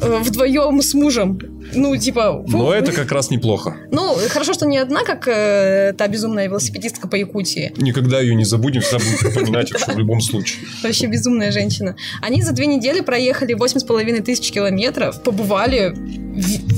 Э, 0.00 0.18
вдвоем 0.22 0.80
с 0.82 0.94
мужем. 0.94 1.38
Ну, 1.74 1.96
типа... 1.96 2.44
Фу. 2.46 2.56
Но 2.56 2.72
это 2.72 2.92
как 2.92 3.12
раз 3.12 3.30
неплохо. 3.30 3.76
Ну, 3.90 4.16
хорошо, 4.28 4.54
что 4.54 4.66
не 4.66 4.78
одна, 4.78 5.04
как 5.04 5.28
э, 5.28 5.92
та 5.96 6.08
безумная 6.08 6.48
велосипедистка 6.48 7.06
по 7.06 7.16
Якутии. 7.16 7.72
Никогда 7.76 8.20
ее 8.20 8.34
не 8.34 8.44
забудем, 8.44 8.80
всегда 8.80 8.98
будем 8.98 9.18
припоминать 9.18 9.70
в 9.70 9.98
любом 9.98 10.20
случае. 10.20 10.66
Вообще 10.82 11.06
безумная 11.06 11.52
женщина. 11.52 11.96
Они 12.22 12.42
за 12.42 12.52
две 12.52 12.66
недели 12.66 13.00
проехали 13.00 13.54
8,5 13.54 14.22
тысяч 14.22 14.50
километров, 14.50 15.22
побывали 15.22 15.94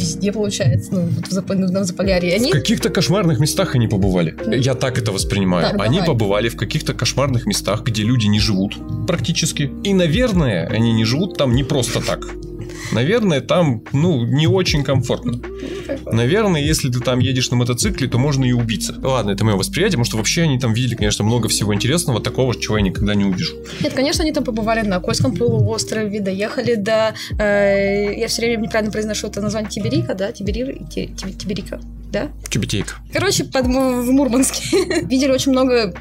везде, 0.02 0.32
получается, 0.32 0.92
ну, 0.92 1.02
вот 1.02 1.26
в, 1.26 1.30
Зап... 1.30 1.49
в 1.49 1.85
Заполярье. 1.85 2.35
Они... 2.35 2.50
В 2.50 2.54
каких-то 2.54 2.90
кошмарных 2.90 3.38
местах 3.40 3.75
они 3.75 3.88
побывали. 3.88 4.37
Я 4.56 4.75
так 4.75 4.99
это 4.99 5.12
воспринимаю. 5.12 5.71
Так, 5.71 5.80
они 5.80 5.99
давай. 5.99 6.06
побывали 6.06 6.49
в 6.49 6.56
каких-то 6.56 6.94
кошмарных 6.94 7.47
местах, 7.47 7.82
где 7.85 8.02
люди 8.02 8.26
не 8.26 8.40
живут 8.40 8.76
практически. 9.06 9.71
И, 9.85 9.94
наверное, 9.94 10.66
они 10.66 10.92
не 10.92 11.04
живут 11.04 11.37
там 11.37 11.54
не 11.54 11.64
просто 11.64 12.00
так. 12.00 12.26
Наверное, 12.93 13.41
там, 13.41 13.83
ну, 13.93 14.25
не 14.25 14.47
очень 14.47 14.85
комфортно. 14.85 15.41
Наверное, 16.07 16.61
если 16.61 16.91
ты 16.91 17.00
там 17.00 17.19
едешь 17.19 17.50
на 17.50 17.57
мотоцикле, 17.57 18.09
то 18.09 18.19
можно 18.19 18.45
и 18.45 18.52
убиться. 18.52 18.95
Ладно, 19.02 19.31
это 19.31 19.45
мое 19.45 19.57
восприятие, 19.57 19.93
потому 19.93 20.05
что 20.05 20.17
вообще 20.17 20.43
они 20.43 20.59
там 20.59 20.73
видели, 20.73 20.95
конечно, 20.95 21.25
много 21.25 21.49
всего 21.49 21.75
интересного, 21.75 22.21
такого, 22.21 22.55
чего 22.55 22.76
я 22.76 22.83
никогда 22.83 23.14
не 23.14 23.25
увижу. 23.25 23.55
Нет, 23.81 23.93
конечно, 23.93 24.23
они 24.23 24.33
там 24.33 24.45
побывали 24.45 24.87
на 24.87 25.00
Кольском 25.00 25.35
полуострове, 25.37 26.21
доехали 26.21 26.75
до... 26.75 27.14
Э, 27.38 28.14
я 28.17 28.29
все 28.29 28.43
время 28.43 28.62
неправильно 28.62 28.93
произношу 28.93 29.29
это 29.29 29.41
название 29.41 29.71
Тиберика, 29.71 30.14
да? 30.14 30.33
Тибери, 30.33 30.87
Тиберика, 30.91 31.81
да? 32.12 32.31
Тюбетейка. 32.49 32.95
Короче, 33.12 33.45
под, 33.45 33.66
в 33.66 34.12
Мурманске. 34.12 35.02
Видели 35.07 35.33
очень 35.33 35.52
много 35.52 35.95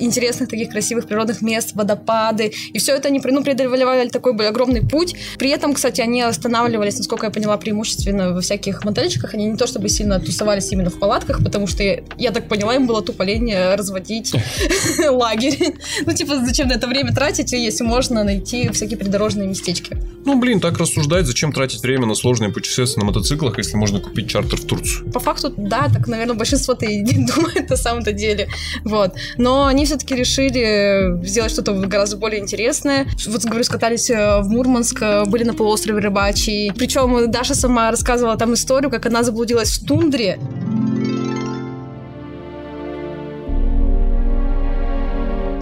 интересных 0.00 0.48
таких 0.48 0.70
красивых 0.70 1.06
природных 1.06 1.42
мест, 1.42 1.72
водопады. 1.74 2.52
И 2.72 2.78
все 2.78 2.94
это 2.94 3.08
они 3.08 3.20
ну, 3.22 3.42
преодолевали 3.42 4.08
такой 4.08 4.32
бы 4.32 4.46
огромный 4.46 4.80
путь. 4.82 5.14
При 5.38 5.50
этом, 5.50 5.74
кстати, 5.74 6.00
они 6.00 6.22
останавливались, 6.22 6.98
насколько 6.98 7.26
я 7.26 7.32
поняла, 7.32 7.56
преимущественно 7.56 8.32
во 8.32 8.40
всяких 8.40 8.84
мотельчиках. 8.84 9.34
Они 9.34 9.46
не 9.46 9.56
то 9.56 9.66
чтобы 9.66 9.88
сильно 9.88 10.20
тусовались 10.20 10.70
именно 10.72 10.90
в 10.90 10.98
палатках, 10.98 11.42
потому 11.42 11.66
что, 11.66 11.82
я, 11.82 12.02
я 12.16 12.30
так 12.30 12.48
поняла, 12.48 12.74
им 12.74 12.86
было 12.86 13.02
тупо 13.02 13.22
лень 13.22 13.52
разводить 13.74 14.32
лагерь. 15.08 15.58
Ну, 16.06 16.12
типа, 16.12 16.44
зачем 16.44 16.68
на 16.68 16.74
это 16.74 16.86
время 16.86 17.12
тратить, 17.12 17.52
если 17.52 17.84
можно 17.84 18.22
найти 18.22 18.68
всякие 18.70 18.98
придорожные 18.98 19.48
местечки? 19.48 19.96
Ну, 20.28 20.38
блин, 20.38 20.60
так 20.60 20.76
рассуждать, 20.76 21.24
зачем 21.24 21.54
тратить 21.54 21.82
время 21.82 22.04
на 22.04 22.14
сложные 22.14 22.52
путешествия 22.52 23.00
на 23.00 23.06
мотоциклах, 23.06 23.56
если 23.56 23.78
можно 23.78 23.98
купить 23.98 24.28
чартер 24.28 24.60
в 24.60 24.66
Турцию? 24.66 25.10
По 25.10 25.20
факту, 25.20 25.54
да, 25.56 25.88
так, 25.90 26.06
наверное, 26.06 26.34
большинство-то 26.34 26.84
и 26.84 27.02
думает 27.34 27.70
на 27.70 27.76
самом-то 27.76 28.12
деле. 28.12 28.50
Вот. 28.84 29.14
Но 29.38 29.64
они 29.64 29.86
все-таки 29.86 30.14
решили 30.14 31.24
сделать 31.24 31.50
что-то 31.50 31.72
гораздо 31.72 32.18
более 32.18 32.42
интересное. 32.42 33.06
Вот, 33.26 33.42
говорю, 33.42 33.64
скатались 33.64 34.10
э, 34.10 34.42
в 34.42 34.50
Мурманск, 34.50 35.00
э, 35.00 35.24
были 35.24 35.44
на 35.44 35.54
полуострове 35.54 36.00
Рыбачий. 36.00 36.74
Причем 36.74 37.30
Даша 37.30 37.54
сама 37.54 37.90
рассказывала 37.90 38.36
там 38.36 38.52
историю, 38.52 38.90
как 38.90 39.06
она 39.06 39.22
заблудилась 39.22 39.78
в 39.78 39.86
тундре. 39.86 40.38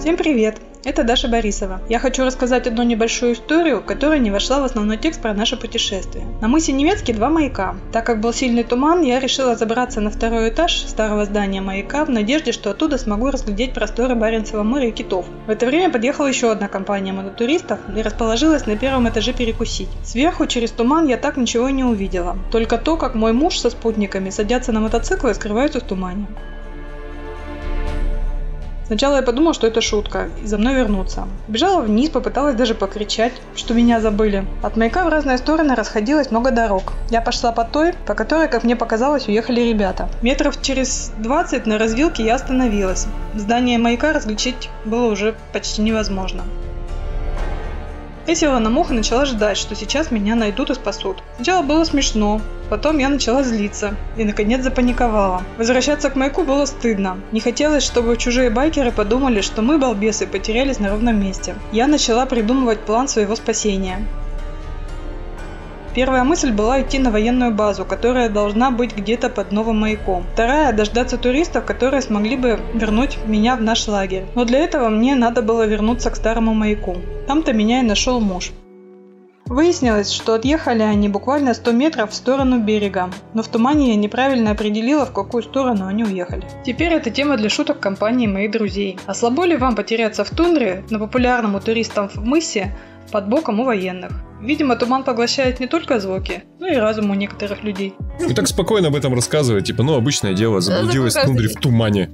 Всем 0.01 0.17
привет! 0.17 0.66
Это 0.87 1.03
Даша 1.03 1.27
Борисова. 1.27 1.81
Я 1.89 1.99
хочу 1.99 2.23
рассказать 2.23 2.65
одну 2.65 2.81
небольшую 2.81 3.33
историю, 3.33 3.83
которая 3.83 4.19
не 4.19 4.31
вошла 4.31 4.61
в 4.61 4.63
основной 4.63 4.95
текст 4.95 5.21
про 5.21 5.33
наше 5.33 5.57
путешествие. 5.57 6.23
На 6.39 6.47
мысе 6.47 6.71
Немецкий 6.71 7.11
два 7.11 7.29
маяка. 7.29 7.75
Так 7.91 8.05
как 8.05 8.21
был 8.21 8.31
сильный 8.31 8.63
туман, 8.63 9.01
я 9.01 9.19
решила 9.19 9.57
забраться 9.57 9.99
на 9.99 10.09
второй 10.09 10.47
этаж 10.47 10.71
старого 10.77 11.25
здания 11.25 11.59
маяка 11.59 12.05
в 12.05 12.09
надежде, 12.09 12.53
что 12.53 12.71
оттуда 12.71 12.97
смогу 12.97 13.31
разглядеть 13.31 13.73
просторы 13.73 14.15
Баренцева 14.15 14.63
моря 14.63 14.87
и 14.87 14.91
китов. 14.91 15.25
В 15.45 15.49
это 15.49 15.65
время 15.65 15.91
подъехала 15.91 16.27
еще 16.27 16.53
одна 16.53 16.69
компания 16.69 17.11
мототуристов 17.11 17.79
и 17.93 18.01
расположилась 18.01 18.65
на 18.65 18.77
первом 18.77 19.09
этаже 19.09 19.33
перекусить. 19.33 19.89
Сверху 20.05 20.47
через 20.47 20.71
туман 20.71 21.05
я 21.05 21.17
так 21.17 21.35
ничего 21.35 21.69
не 21.69 21.83
увидела. 21.83 22.37
Только 22.49 22.77
то, 22.77 22.95
как 22.95 23.13
мой 23.13 23.33
муж 23.33 23.59
со 23.59 23.69
спутниками 23.69 24.29
садятся 24.29 24.71
на 24.71 24.79
мотоциклы 24.79 25.31
и 25.31 25.33
скрываются 25.33 25.81
в 25.81 25.83
тумане. 25.83 26.27
Сначала 28.87 29.17
я 29.17 29.21
подумал, 29.21 29.53
что 29.53 29.67
это 29.67 29.81
шутка, 29.81 30.29
и 30.41 30.47
за 30.47 30.57
мной 30.57 30.75
вернуться. 30.75 31.27
Бежала 31.49 31.81
вниз, 31.81 32.09
попыталась 32.09 32.55
даже 32.55 32.73
покричать, 32.73 33.33
что 33.55 33.73
меня 33.73 33.99
забыли. 33.99 34.45
От 34.63 34.77
маяка 34.77 35.03
в 35.03 35.09
разные 35.09 35.37
стороны 35.37 35.75
расходилось 35.75 36.31
много 36.31 36.51
дорог. 36.51 36.93
Я 37.09 37.19
пошла 37.19 37.51
по 37.51 37.65
той, 37.65 37.93
по 38.05 38.13
которой, 38.13 38.47
как 38.47 38.63
мне 38.63 38.77
показалось, 38.77 39.27
уехали 39.27 39.59
ребята. 39.59 40.07
Метров 40.21 40.61
через 40.61 41.11
20 41.17 41.65
на 41.65 41.77
развилке 41.77 42.23
я 42.23 42.35
остановилась. 42.35 43.07
Здание 43.35 43.77
маяка 43.77 44.13
различить 44.13 44.69
было 44.85 45.11
уже 45.11 45.35
почти 45.51 45.81
невозможно. 45.81 46.43
Я 48.27 48.35
села 48.35 48.59
на 48.59 48.69
мох 48.69 48.91
и 48.91 48.93
начала 48.93 49.23
ждать, 49.23 49.57
что 49.57 49.73
сейчас 49.73 50.11
меня 50.11 50.35
найдут 50.35 50.69
и 50.69 50.73
спасут. 50.73 51.23
Сначала 51.37 51.63
было 51.63 51.85
смешно, 51.85 52.41
потом 52.69 52.97
я 52.97 53.07
начала 53.07 53.41
злиться 53.41 53.95
и 54.17 54.25
наконец 54.25 54.63
запаниковала. 54.63 55.43
Возвращаться 55.57 56.09
к 56.09 56.17
маяку 56.17 56.43
было 56.43 56.65
стыдно. 56.65 57.21
Не 57.31 57.39
хотелось, 57.39 57.83
чтобы 57.83 58.17
чужие 58.17 58.49
байкеры 58.49 58.91
подумали, 58.91 59.39
что 59.39 59.61
мы, 59.61 59.77
балбесы, 59.77 60.27
потерялись 60.27 60.79
на 60.79 60.89
ровном 60.89 61.17
месте. 61.21 61.55
Я 61.71 61.87
начала 61.87 62.25
придумывать 62.25 62.81
план 62.81 63.07
своего 63.07 63.37
спасения. 63.37 64.05
Первая 65.97 66.23
мысль 66.23 66.51
была 66.51 66.83
идти 66.83 66.99
на 66.99 67.09
военную 67.09 67.55
базу, 67.55 67.83
которая 67.83 68.29
должна 68.29 68.69
быть 68.69 68.95
где-то 68.95 69.29
под 69.29 69.51
новым 69.51 69.79
маяком. 69.79 70.25
Вторая– 70.31 70.71
дождаться 70.73 71.17
туристов, 71.17 71.65
которые 71.65 72.03
смогли 72.03 72.37
бы 72.37 72.59
вернуть 72.75 73.17
меня 73.25 73.55
в 73.55 73.63
наш 73.63 73.87
лагерь. 73.87 74.25
Но 74.35 74.45
для 74.45 74.59
этого 74.59 74.89
мне 74.89 75.15
надо 75.15 75.41
было 75.41 75.65
вернуться 75.65 76.11
к 76.11 76.15
старому 76.15 76.53
маяку. 76.53 76.97
Там-то 77.25 77.51
меня 77.51 77.79
и 77.79 77.83
нашел 77.83 78.19
муж. 78.19 78.51
Выяснилось, 79.47 80.11
что 80.11 80.35
отъехали 80.35 80.83
они 80.83 81.09
буквально 81.09 81.55
100 81.55 81.71
метров 81.71 82.11
в 82.11 82.13
сторону 82.13 82.59
берега, 82.59 83.09
но 83.33 83.41
в 83.41 83.47
тумане 83.47 83.89
я 83.89 83.95
неправильно 83.95 84.51
определила, 84.51 85.07
в 85.07 85.13
какую 85.13 85.41
сторону 85.41 85.87
они 85.87 86.03
уехали. 86.03 86.43
Теперь 86.63 86.93
это 86.93 87.09
тема 87.09 87.37
для 87.37 87.49
шуток 87.49 87.79
компании 87.79 88.27
моих 88.27 88.51
друзей. 88.51 88.99
А 89.07 89.15
слабо 89.15 89.45
ли 89.45 89.57
вам 89.57 89.75
потеряться 89.75 90.23
в 90.23 90.29
тундре 90.29 90.83
на 90.91 90.99
популярном 90.99 91.55
у 91.55 91.59
туристов 91.59 92.13
в 92.13 92.23
мысе 92.23 92.77
под 93.11 93.27
боком 93.29 93.61
у 93.61 93.63
военных? 93.63 94.26
Видимо, 94.41 94.75
туман 94.75 95.03
поглощает 95.03 95.59
не 95.59 95.67
только 95.67 95.99
звуки, 95.99 96.43
но 96.59 96.67
и 96.67 96.75
разум 96.75 97.09
у 97.09 97.13
некоторых 97.15 97.63
людей. 97.63 97.93
И 98.27 98.33
так 98.33 98.47
спокойно 98.47 98.89
об 98.89 98.95
этом 98.95 99.13
рассказывать, 99.13 99.65
типа, 99.65 99.83
ну, 99.83 99.95
обычное 99.95 100.33
дело, 100.33 100.61
заблудилась 100.61 101.15
в 101.15 101.23
тундре 101.23 101.47
в 101.47 101.55
тумане. 101.55 102.09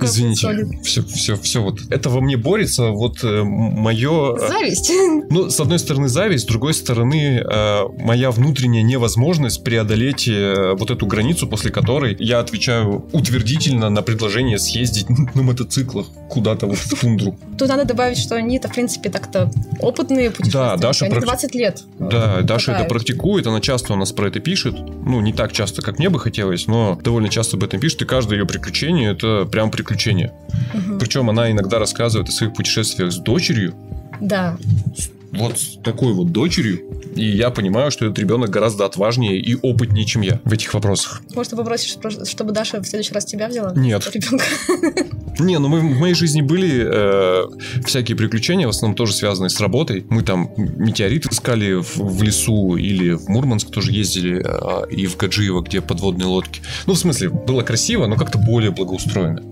Извините, 0.00 0.68
все, 0.82 1.02
все, 1.02 1.36
все 1.36 1.62
вот. 1.62 1.80
Это 1.90 2.10
во 2.10 2.20
мне 2.20 2.36
борется 2.36 2.90
вот 2.90 3.24
э, 3.24 3.42
мое... 3.42 4.36
Э, 4.36 4.48
зависть. 4.48 4.92
Ну, 5.30 5.50
с 5.50 5.58
одной 5.58 5.78
стороны 5.78 6.08
зависть, 6.08 6.44
с 6.44 6.46
другой 6.46 6.74
стороны 6.74 7.38
э, 7.38 7.82
моя 7.98 8.30
внутренняя 8.30 8.82
невозможность 8.82 9.64
преодолеть 9.64 10.28
вот 10.28 10.90
эту 10.90 11.06
границу, 11.06 11.48
после 11.48 11.70
которой 11.70 12.16
я 12.18 12.38
отвечаю 12.38 13.08
утвердительно 13.12 13.90
на 13.90 14.02
предложение 14.02 14.58
съездить 14.58 15.08
на 15.08 15.42
мотоциклах 15.42 16.06
куда-то 16.28 16.66
вот 16.66 16.78
в 16.78 17.00
тундру. 17.00 17.36
Тут 17.58 17.68
надо 17.68 17.84
добавить, 17.84 18.18
что 18.18 18.36
они-то, 18.36 18.68
в 18.68 18.72
принципе, 18.72 19.10
так-то 19.10 19.50
опытные 19.80 20.30
путешественники. 20.30 20.80
Да, 20.80 20.83
Даша... 20.88 21.06
Они 21.06 21.18
20 21.18 21.54
лет. 21.54 21.82
Да, 21.98 22.40
Даша 22.42 22.72
это 22.72 22.84
практикует, 22.84 23.46
она 23.46 23.60
часто 23.60 23.92
у 23.92 23.96
нас 23.96 24.12
про 24.12 24.28
это 24.28 24.40
пишет. 24.40 24.74
Ну, 24.78 25.20
не 25.20 25.32
так 25.32 25.52
часто, 25.52 25.82
как 25.82 25.98
мне 25.98 26.10
бы 26.10 26.18
хотелось, 26.18 26.66
но 26.66 26.98
довольно 27.02 27.28
часто 27.28 27.56
об 27.56 27.64
этом 27.64 27.80
пишет, 27.80 28.02
и 28.02 28.04
каждое 28.04 28.38
ее 28.38 28.46
приключение 28.46 29.12
это 29.12 29.44
прям 29.50 29.70
приключение. 29.70 30.32
Угу. 30.74 30.98
Причем 30.98 31.30
она 31.30 31.50
иногда 31.50 31.78
рассказывает 31.78 32.28
о 32.28 32.32
своих 32.32 32.54
путешествиях 32.54 33.12
с 33.12 33.16
дочерью. 33.16 33.74
Да 34.20 34.56
вот 35.36 35.58
с 35.58 35.78
такой 35.82 36.12
вот 36.12 36.32
дочерью, 36.32 36.80
и 37.14 37.24
я 37.24 37.50
понимаю, 37.50 37.90
что 37.90 38.06
этот 38.06 38.18
ребенок 38.18 38.50
гораздо 38.50 38.84
отважнее 38.84 39.38
и 39.38 39.54
опытнее, 39.54 40.04
чем 40.04 40.22
я 40.22 40.40
в 40.44 40.52
этих 40.52 40.74
вопросах. 40.74 41.22
Может, 41.34 41.50
ты 41.50 41.56
попросишь, 41.56 41.96
чтобы 42.28 42.52
Даша 42.52 42.80
в 42.80 42.86
следующий 42.86 43.14
раз 43.14 43.24
тебя 43.24 43.48
взяла? 43.48 43.72
Нет. 43.74 44.08
Ребенка. 44.12 44.44
Не, 45.38 45.58
ну 45.58 45.68
мы, 45.68 45.80
в 45.80 45.98
моей 45.98 46.14
жизни 46.14 46.42
были 46.42 46.86
э, 46.86 47.82
всякие 47.84 48.16
приключения, 48.16 48.66
в 48.66 48.70
основном 48.70 48.96
тоже 48.96 49.12
связанные 49.12 49.50
с 49.50 49.60
работой. 49.60 50.06
Мы 50.08 50.22
там 50.22 50.52
метеорит 50.56 51.26
искали 51.26 51.74
в, 51.74 51.96
в 51.96 52.22
лесу 52.22 52.76
или 52.76 53.12
в 53.12 53.28
Мурманск 53.28 53.70
тоже 53.70 53.92
ездили, 53.92 54.42
э, 54.44 54.90
и 54.90 55.06
в 55.06 55.16
Гаджиево, 55.16 55.62
где 55.62 55.80
подводные 55.80 56.26
лодки. 56.26 56.62
Ну, 56.86 56.94
в 56.94 56.98
смысле, 56.98 57.30
было 57.30 57.62
красиво, 57.62 58.06
но 58.06 58.16
как-то 58.16 58.38
более 58.38 58.70
благоустроено. 58.70 59.42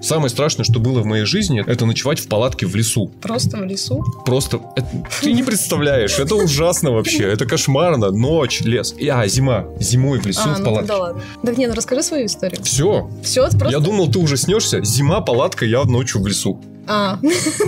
Самое 0.00 0.28
страшное, 0.28 0.64
что 0.64 0.80
было 0.80 1.00
в 1.00 1.06
моей 1.06 1.24
жизни, 1.24 1.62
это 1.66 1.86
ночевать 1.86 2.18
в 2.18 2.28
палатке 2.28 2.66
в 2.66 2.74
лесу. 2.74 3.10
Просто 3.20 3.58
в 3.58 3.64
лесу? 3.64 4.04
Просто. 4.24 4.60
Это, 4.76 4.88
ты 5.20 5.32
не 5.32 5.42
представляешь, 5.42 6.18
это 6.18 6.34
ужасно 6.34 6.92
вообще. 6.92 7.24
Это 7.24 7.46
кошмарно. 7.46 8.10
Ночь, 8.10 8.60
лес. 8.60 8.94
А, 9.10 9.26
зима. 9.26 9.66
Зимой 9.78 10.20
в 10.20 10.26
лесу 10.26 10.42
а, 10.44 10.54
в 10.54 10.58
ну 10.58 10.64
палатке. 10.64 10.88
Да 10.88 10.98
ладно. 10.98 11.22
Так 11.42 11.58
нет, 11.58 11.70
ну 11.70 11.76
расскажи 11.76 12.02
свою 12.02 12.26
историю. 12.26 12.62
Все. 12.62 13.10
Все, 13.22 13.42
просто... 13.50 13.70
Я 13.70 13.80
думал, 13.80 14.10
ты 14.10 14.18
уже 14.18 14.36
снешься. 14.36 14.82
Зима, 14.84 15.20
палатка, 15.20 15.64
я 15.64 15.84
ночью 15.84 16.20
в 16.20 16.26
лесу. 16.26 16.60
А. 16.90 17.18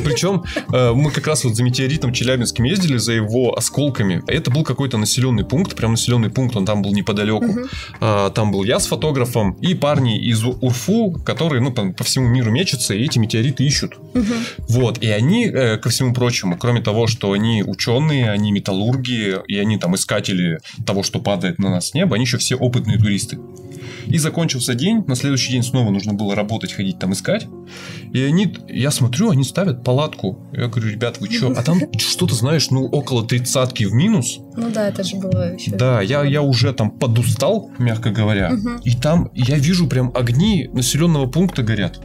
Причем 0.05 0.43
э, 0.73 0.93
мы 0.93 1.13
как 1.13 1.29
раз 1.29 1.45
вот 1.45 1.55
за 1.55 1.63
метеоритом 1.63 2.13
Челябинским 2.13 2.65
ездили, 2.65 2.97
за 2.97 3.13
его 3.13 3.57
осколками. 3.57 4.21
Это 4.27 4.51
был 4.51 4.65
какой-то 4.65 4.99
населенный 4.99 5.45
пункт, 5.45 5.77
прям 5.77 5.93
населенный 5.93 6.29
пункт, 6.29 6.57
он 6.57 6.67
там 6.67 6.83
был 6.83 6.93
неподалеку. 6.93 7.45
Угу. 7.45 7.61
А, 8.01 8.31
там 8.31 8.51
был 8.51 8.65
я 8.65 8.81
с 8.81 8.87
фотографом 8.87 9.53
и 9.61 9.75
парни 9.75 10.19
из 10.19 10.43
Урфу, 10.45 11.13
которые, 11.25 11.63
ну, 11.63 11.73
по, 11.73 11.93
по 11.93 12.03
всему 12.03 12.27
миру 12.27 12.51
мечутся 12.51 12.95
и 12.95 13.05
эти 13.05 13.21
метеориты 13.21 13.65
ищут. 13.65 13.95
Угу. 14.15 14.35
Вот, 14.69 14.99
и 15.01 15.09
они, 15.09 15.47
э, 15.47 15.79
ко 15.79 15.89
всему 15.89 16.13
прочему, 16.13 16.59
кроме 16.59 16.81
того, 16.81 17.07
что 17.07 17.31
они 17.31 17.63
ученые, 17.63 18.29
они 18.29 18.51
металлурги, 18.51 19.37
и 19.47 19.57
они 19.57 19.79
там 19.79 19.95
искатели 19.95 20.59
того, 20.85 21.05
что 21.05 21.21
падает 21.21 21.61
на 21.61 21.71
нас 21.71 21.91
с 21.91 21.95
неба, 21.95 22.17
они 22.17 22.25
еще 22.25 22.39
все 22.39 22.57
опытные 22.57 22.99
туристы. 22.99 23.39
И 24.07 24.19
закончился 24.19 24.75
день, 24.75 25.05
на 25.07 25.15
следующий 25.15 25.53
день 25.53 25.63
снова 25.63 25.91
нужно 25.91 26.13
было 26.13 26.35
работать, 26.35 26.73
ходить 26.73 26.99
там 26.99 27.13
искать. 27.13 27.47
И 28.12 28.20
они, 28.20 28.55
я 28.68 28.90
смотрю, 28.90 29.31
они 29.31 29.42
ставят 29.42 29.85
палатку. 29.85 30.38
Я 30.53 30.68
говорю, 30.68 30.90
ребят, 30.90 31.18
вы 31.18 31.31
что? 31.31 31.48
А 31.57 31.62
там 31.62 31.81
что-то, 31.96 32.35
знаешь, 32.35 32.70
ну, 32.70 32.85
около 32.85 33.27
тридцатки 33.27 33.85
в 33.85 33.94
минус. 33.94 34.38
Ну 34.55 34.70
да, 34.70 34.88
это 34.88 35.03
же 35.03 35.16
было 35.16 35.55
еще. 35.55 35.70
Да, 35.70 36.03
я, 36.03 36.22
я 36.22 36.42
уже 36.42 36.72
там 36.75 36.90
подустал, 36.90 37.70
мягко 37.79 38.11
говоря. 38.11 38.53
Угу. 38.53 38.83
И 38.85 38.94
там 38.94 39.31
я 39.33 39.57
вижу 39.57 39.87
прям 39.87 40.12
огни 40.14 40.68
населенного 40.75 41.27
пункта 41.27 41.62
горят. 41.62 42.01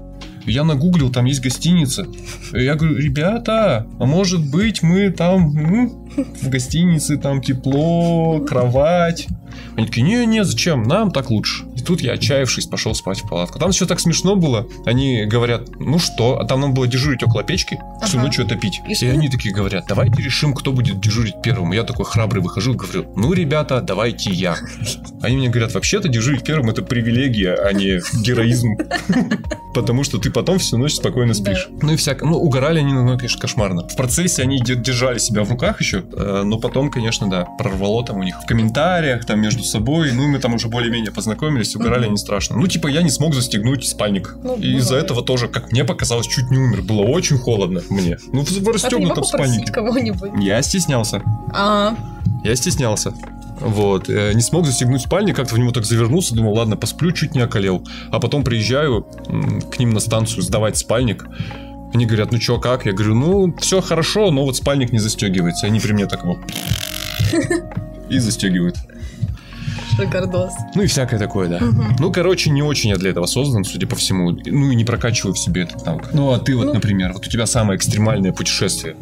Я 0.46 0.63
нагуглил, 0.63 1.12
там 1.12 1.26
есть 1.26 1.41
гостиница. 1.41 2.08
Я 2.54 2.76
говорю, 2.76 2.96
ребята, 2.96 3.86
а 4.00 4.06
может 4.06 4.50
быть 4.50 4.82
мы 4.82 5.10
там 5.10 5.54
ну, 5.54 6.08
в 6.41 6.48
гостинице, 6.48 7.17
там 7.17 7.41
тепло, 7.41 8.39
кровать. 8.48 9.28
Они 9.76 9.88
такие, 9.88 10.06
не-не, 10.06 10.46
зачем, 10.46 10.84
нам 10.84 11.12
так 11.12 11.30
лучше. 11.32 11.65
Тут 11.88 12.02
я, 12.02 12.13
отчаявшись, 12.13 12.65
пошел 12.65 12.93
спать 12.93 13.21
в 13.21 13.28
палатку. 13.30 13.60
Там 13.60 13.71
все 13.71 13.86
так 13.86 14.00
смешно 14.00 14.36
было. 14.36 14.67
Они 14.86 15.26
говорят, 15.26 15.69
ну 15.80 15.97
что, 16.00 16.38
а 16.39 16.45
там 16.45 16.62
нам 16.62 16.73
было 16.73 16.86
дежурить 16.88 17.23
около 17.23 17.43
печки, 17.43 17.80
всю 18.06 18.17
Ага. 18.17 18.28
ночь 18.28 18.38
ее 18.38 18.45
топить. 18.45 18.82
И 18.88 18.93
И, 18.93 19.08
они 19.08 19.30
такие 19.30 19.54
говорят, 19.56 19.86
давайте 19.88 20.21
решим, 20.21 20.54
кто 20.54 20.71
будет 20.73 21.00
дежурить 21.00 21.41
первым. 21.41 21.71
Я 21.71 21.84
такой 21.84 22.06
храбрый 22.06 22.41
выхожу 22.43 22.73
и 22.73 22.76
говорю, 22.76 23.06
ну, 23.15 23.32
ребята, 23.34 23.82
давайте 23.82 24.32
я. 24.32 24.56
Они 25.21 25.38
мне 25.38 25.50
говорят, 25.50 25.73
вообще-то 25.73 26.08
дежурить 26.10 26.43
первым 26.43 26.69
это 26.69 26.82
привилегия, 26.82 27.54
а 27.56 27.71
не 27.73 28.02
героизм. 28.21 28.76
Потому 29.73 30.04
что 30.04 30.17
ты 30.17 30.32
потом 30.32 30.58
всю 30.60 30.78
ночь 30.78 30.95
спокойно 30.95 31.34
спишь. 31.34 31.67
Ну 31.82 31.93
и 31.93 31.95
всяко. 31.95 32.26
Ну, 32.26 32.38
угорали 32.38 32.80
они, 32.80 32.93
ну, 32.93 33.15
конечно, 33.17 33.39
кошмарно. 33.39 33.88
В 33.88 33.95
процессе 33.95 34.41
они 34.41 34.60
де- 34.60 34.76
держали 34.76 35.19
себя 35.19 35.43
в 35.43 35.50
руках 35.52 35.80
еще, 35.82 36.04
э, 36.12 36.41
но 36.43 36.58
потом, 36.58 36.89
конечно, 36.89 37.30
да, 37.30 37.45
прорвало 37.60 38.04
там 38.06 38.17
у 38.17 38.23
них 38.23 38.36
в 38.41 38.45
комментариях, 38.47 39.26
там 39.26 39.39
между 39.39 39.63
собой. 39.63 40.12
Ну, 40.13 40.23
и 40.23 40.28
мы 40.28 40.39
там 40.39 40.56
уже 40.56 40.67
более-менее 40.67 41.12
познакомились, 41.12 41.76
угорали 41.78 42.02
Мгм. 42.02 42.10
они 42.10 42.18
страшно. 42.18 42.58
Ну, 42.58 42.68
типа, 42.68 42.88
я 42.88 43.02
не 43.02 43.10
смог 43.10 43.34
застегнуть 43.34 43.88
спальник. 43.88 44.36
Ну, 44.44 44.56
и 44.58 44.76
из-за 44.78 44.98
этого 44.98 45.24
тоже, 45.24 45.48
как 45.48 45.72
мне 45.72 45.84
показалось, 45.86 46.28
чуть 46.28 46.52
не 46.52 46.58
умер. 46.58 46.82
Было 46.84 47.02
очень 47.04 47.38
холодно 47.38 47.82
мне. 47.90 48.18
Ну, 48.32 48.44
в, 48.44 48.52
А 48.52 48.60
не 48.60 48.72
расстегнутом 48.72 49.24
попросить 49.24 49.30
спальнике. 49.30 49.72
кого-нибудь? 49.72 50.32
Я 50.40 50.62
стеснялся. 50.62 51.22
А, 51.54 51.96
Я 52.44 52.56
стеснялся. 52.56 53.13
Вот. 53.60 54.08
Э, 54.10 54.34
Не 54.34 54.42
смог 54.42 54.66
застегнуть 54.68 55.02
спальник, 55.02 55.36
как-то 55.36 55.56
в 55.56 55.60
него 55.60 55.72
так 55.72 55.84
завернулся, 55.86 56.36
думал, 56.36 56.54
ладно, 56.54 56.78
посплю, 56.78 57.12
чуть 57.12 57.34
не 57.34 57.42
околел. 57.42 57.82
А 58.12 58.20
потом 58.20 58.44
приезжаю 58.44 59.04
к 59.72 59.80
ним 59.80 59.92
на 59.92 60.00
станцию 60.00 60.44
сдавать 60.44 60.78
спальник. 60.78 61.26
Они 61.94 62.06
говорят, 62.06 62.32
ну 62.32 62.38
чё, 62.38 62.60
как? 62.60 62.86
Я 62.86 62.92
говорю, 62.92 63.16
ну, 63.16 63.56
все 63.60 63.82
хорошо, 63.82 64.30
но 64.30 64.44
вот 64.44 64.58
спальник 64.58 64.92
не 64.92 65.00
застегивается. 65.00 65.66
Они 65.66 65.80
при 65.80 65.94
мне 65.94 66.06
так 66.06 66.24
вот 66.26 66.38
и 68.10 68.20
застегивают. 68.20 68.76
Шикардос. 69.98 70.54
Ну 70.76 70.84
и 70.84 70.88
всякое 70.88 71.20
такое, 71.20 71.48
да. 71.50 71.60
Ну, 72.00 72.12
короче, 72.12 72.50
не 72.50 72.62
очень 72.62 72.92
я 72.92 72.96
для 72.98 73.10
этого 73.12 73.26
создан, 73.26 73.64
судя 73.64 73.88
по 73.88 73.96
всему. 73.96 74.32
Ну 74.32 74.72
и 74.72 74.76
не 74.76 74.86
прокачиваю 74.86 75.34
в 75.34 75.40
себе 75.40 75.64
этот 75.64 75.86
навык. 75.86 76.10
Ну, 76.14 76.32
а 76.32 76.40
ты 76.40 76.56
вот, 76.56 76.68
Ну. 76.68 76.74
например, 76.76 77.14
вот 77.14 77.28
у 77.28 77.30
тебя 77.30 77.46
самое 77.46 77.78
экстремальное 77.78 78.32
путешествие. 78.32 78.96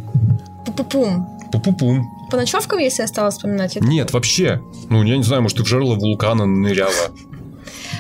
Пу-пу-пум. 0.65 1.27
Пу-пу-пум. 1.51 2.05
По 2.31 2.37
ночевкам, 2.37 2.79
если 2.79 3.03
я 3.03 3.07
стала 3.07 3.29
вспоминать? 3.29 3.77
это- 3.77 3.85
Нет, 3.85 4.11
вообще. 4.13 4.61
Ну, 4.89 5.03
я 5.03 5.17
не 5.17 5.23
знаю, 5.23 5.41
может, 5.43 5.57
ты 5.57 5.63
в 5.63 5.67
жерло 5.67 5.95
вулкана 5.95 6.45
ныряла. 6.45 6.91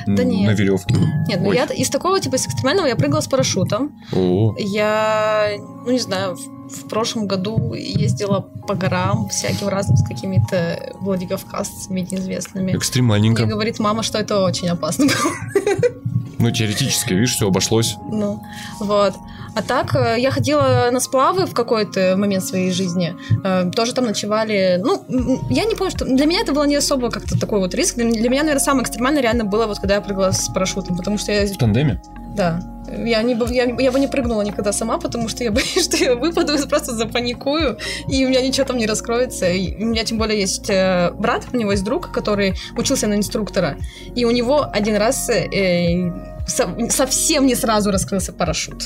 Да 0.07 0.23
нет. 0.23 0.47
На 0.49 0.53
веревке. 0.53 0.95
Нет, 1.27 1.39
ну 1.41 1.49
Ой. 1.49 1.55
я 1.55 1.65
из 1.65 1.89
такого, 1.89 2.19
типа, 2.19 2.35
из 2.35 2.45
экстремального 2.45 2.85
я 2.87 2.95
прыгала 2.95 3.21
с 3.21 3.27
парашютом. 3.27 3.91
О, 4.13 4.55
Я, 4.57 5.49
ну 5.85 5.91
не 5.91 5.99
знаю, 5.99 6.37
в, 6.69 6.87
прошлом 6.87 7.27
году 7.27 7.73
ездила 7.73 8.41
по 8.67 8.75
горам 8.75 9.29
всяким 9.29 9.67
разным 9.67 9.97
с 9.97 10.03
какими-то 10.07 10.93
владикавказцами 10.99 12.01
неизвестными. 12.01 12.65
Мне 12.65 12.75
экстремальненько. 12.75 13.45
говорит 13.45 13.79
мама, 13.79 14.03
что 14.03 14.17
это 14.17 14.41
очень 14.41 14.69
опасно 14.69 15.05
было. 15.05 15.95
Ну, 16.37 16.51
теоретически, 16.51 17.13
видишь, 17.13 17.35
все 17.35 17.47
обошлось. 17.47 17.95
Ну, 18.11 18.43
вот. 18.79 19.15
А 19.55 19.61
так, 19.61 19.95
э, 19.95 20.15
я 20.19 20.31
ходила 20.31 20.89
на 20.91 20.99
сплавы 20.99 21.45
в 21.45 21.53
какой-то 21.53 22.15
момент 22.17 22.43
своей 22.43 22.71
жизни. 22.71 23.15
Э, 23.43 23.71
Тоже 23.71 23.93
там 23.93 24.05
ночевали. 24.05 24.79
Ну, 24.83 25.05
я 25.49 25.63
не 25.63 25.75
помню, 25.75 25.91
что... 25.91 26.03
Для 26.05 26.25
меня 26.25 26.41
это 26.41 26.51
было 26.51 26.65
не 26.65 26.75
особо 26.75 27.09
как-то 27.09 27.39
такой 27.39 27.59
вот 27.59 27.73
риск. 27.73 27.95
Для 27.95 28.29
меня, 28.29 28.41
наверное, 28.43 28.59
самое 28.59 28.83
экстремальное 28.83 29.21
реально 29.21 29.45
было 29.45 29.65
вот 29.65 29.79
когда 29.79 29.95
я 29.95 30.01
прыгала 30.01 30.31
с 30.31 30.49
парашютом. 30.49 30.97
Потому 30.97 31.17
что 31.17 31.31
я... 31.31 31.47
В 31.47 31.57
тандеме? 31.57 32.01
Да. 32.35 32.59
Я, 33.03 33.23
не, 33.23 33.33
бы- 33.33 33.51
я, 33.51 33.63
я 33.63 33.91
бы 33.91 33.99
не 33.99 34.07
прыгнула 34.07 34.43
никогда 34.43 34.71
сама, 34.71 34.97
потому 34.99 35.27
что 35.27 35.43
я 35.43 35.51
боюсь, 35.53 35.83
что 35.85 35.97
я 35.97 36.15
выпаду 36.15 36.53
и 36.53 36.67
просто 36.69 36.93
запаникую, 36.93 37.77
и 38.07 38.25
у 38.25 38.29
меня 38.29 38.41
ничего 38.41 38.65
там 38.67 38.77
не 38.77 38.85
раскроется. 38.85 39.49
И 39.49 39.81
у 39.83 39.87
меня 39.87 40.03
тем 40.03 40.17
более 40.17 40.39
есть 40.39 40.69
э, 40.69 41.11
брат, 41.17 41.45
у 41.51 41.57
него 41.57 41.71
есть 41.71 41.83
друг, 41.83 42.11
который 42.11 42.55
учился 42.77 43.07
на 43.07 43.15
инструктора, 43.15 43.77
и 44.15 44.25
у 44.25 44.31
него 44.31 44.67
один 44.71 44.97
раз 44.97 45.29
э, 45.29 46.11
со- 46.47 46.89
совсем 46.89 47.45
не 47.47 47.55
сразу 47.55 47.91
раскрылся 47.91 48.33
парашют. 48.33 48.83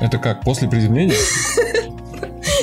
Это 0.00 0.18
как, 0.18 0.42
после 0.42 0.68
приземления? 0.68 1.16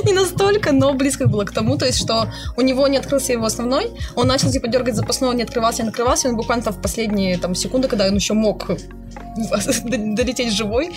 Не 0.05 0.13
настолько, 0.13 0.71
но 0.71 0.93
близко 0.93 1.27
было 1.27 1.45
к 1.45 1.51
тому, 1.51 1.77
то 1.77 1.85
есть, 1.85 1.97
что 1.97 2.27
у 2.57 2.61
него 2.61 2.87
не 2.87 2.97
открылся 2.97 3.33
его 3.33 3.45
основной, 3.45 3.91
он 4.15 4.27
начал 4.27 4.49
типа 4.49 4.67
дергать 4.67 4.95
запасной, 4.95 5.29
он 5.29 5.37
не 5.37 5.43
открывался, 5.43 5.83
не 5.83 5.89
открывался, 5.89 6.29
он 6.29 6.35
буквально 6.35 6.63
там 6.63 6.73
в 6.73 6.81
последние 6.81 7.37
там, 7.37 7.55
секунды, 7.55 7.87
когда 7.87 8.07
он 8.07 8.15
еще 8.15 8.33
мог 8.33 8.69
долететь 10.15 10.53
живой, 10.53 10.91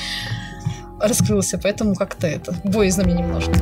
раскрылся, 1.00 1.59
поэтому 1.59 1.94
как-то 1.94 2.26
это 2.26 2.55
боязно 2.64 3.05
мне 3.05 3.14
немножко. 3.14 3.52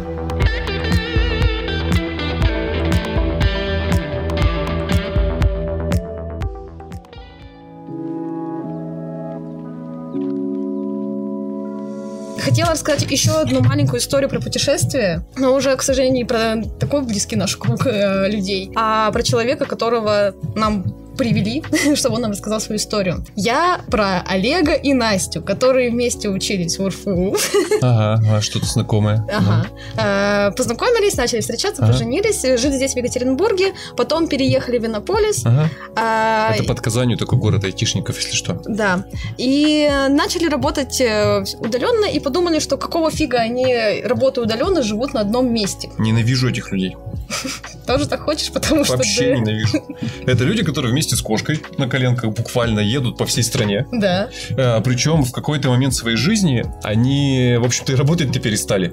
Хотела 12.38 12.70
рассказать 12.72 13.10
еще 13.10 13.32
одну 13.32 13.62
маленькую 13.62 14.00
историю 14.00 14.28
про 14.28 14.38
путешествие, 14.38 15.24
но 15.36 15.54
уже, 15.54 15.74
к 15.76 15.82
сожалению, 15.82 16.26
про 16.26 16.62
такой 16.78 17.02
близкий 17.02 17.36
наш 17.36 17.56
круг 17.56 17.86
э, 17.86 18.28
людей, 18.28 18.70
а 18.76 19.10
про 19.10 19.22
человека, 19.22 19.64
которого 19.64 20.34
нам 20.54 20.84
привели, 21.16 21.62
чтобы 21.94 22.16
он 22.16 22.22
нам 22.22 22.30
рассказал 22.32 22.60
свою 22.60 22.78
историю. 22.78 23.24
Я 23.36 23.80
про 23.90 24.22
Олега 24.26 24.72
и 24.72 24.92
Настю, 24.94 25.42
которые 25.42 25.90
вместе 25.90 26.28
учились 26.28 26.78
в 26.78 26.82
УРФУ. 26.84 27.36
Ага, 27.82 28.36
а 28.36 28.40
что-то 28.40 28.66
знакомое. 28.66 29.26
Ага. 29.34 29.66
Э, 29.96 30.52
Познакомились, 30.56 31.16
начали 31.16 31.40
встречаться, 31.40 31.82
Ага. 31.82 31.92
поженились, 31.92 32.42
жили 32.42 32.76
здесь 32.76 32.94
в 32.94 32.96
Екатеринбурге, 32.96 33.72
потом 33.96 34.28
переехали 34.28 34.78
в 34.78 34.86
Иннополис. 34.86 35.44
Ага. 35.44 35.68
А, 35.96 36.52
Это 36.54 36.64
под 36.64 36.80
Казанью 36.80 37.18
такой 37.18 37.38
город 37.38 37.64
айтишников, 37.64 38.16
если 38.18 38.34
что. 38.36 38.60
Да. 38.66 39.04
И 39.38 39.88
начали 40.08 40.48
работать 40.48 41.00
удаленно 41.58 42.06
и 42.06 42.20
подумали, 42.20 42.58
что 42.60 42.76
какого 42.76 43.10
фига 43.10 43.38
они, 43.38 43.66
работая 44.04 44.44
удаленно, 44.44 44.82
живут 44.82 45.14
на 45.14 45.20
одном 45.20 45.52
месте. 45.52 45.90
Ненавижу 45.98 46.48
этих 46.48 46.72
людей. 46.72 46.96
Тоже 47.86 48.08
так 48.08 48.20
хочешь, 48.22 48.50
потому 48.52 48.84
что... 48.84 48.96
Вообще 48.96 49.36
ненавижу. 49.36 49.82
Это 50.26 50.44
люди, 50.44 50.62
которые 50.62 50.92
вместе 50.92 51.03
с 51.12 51.22
кошкой 51.22 51.62
на 51.78 51.88
коленках 51.88 52.32
буквально 52.32 52.80
едут 52.80 53.18
по 53.18 53.26
всей 53.26 53.42
стране. 53.42 53.86
Да. 53.92 54.30
Причем 54.84 55.24
в 55.24 55.32
какой-то 55.32 55.68
момент 55.68 55.94
своей 55.94 56.16
жизни 56.16 56.64
они, 56.82 57.56
в 57.58 57.64
общем-то, 57.64 57.92
и 57.92 57.94
работать-то 57.94 58.40
перестали. 58.40 58.92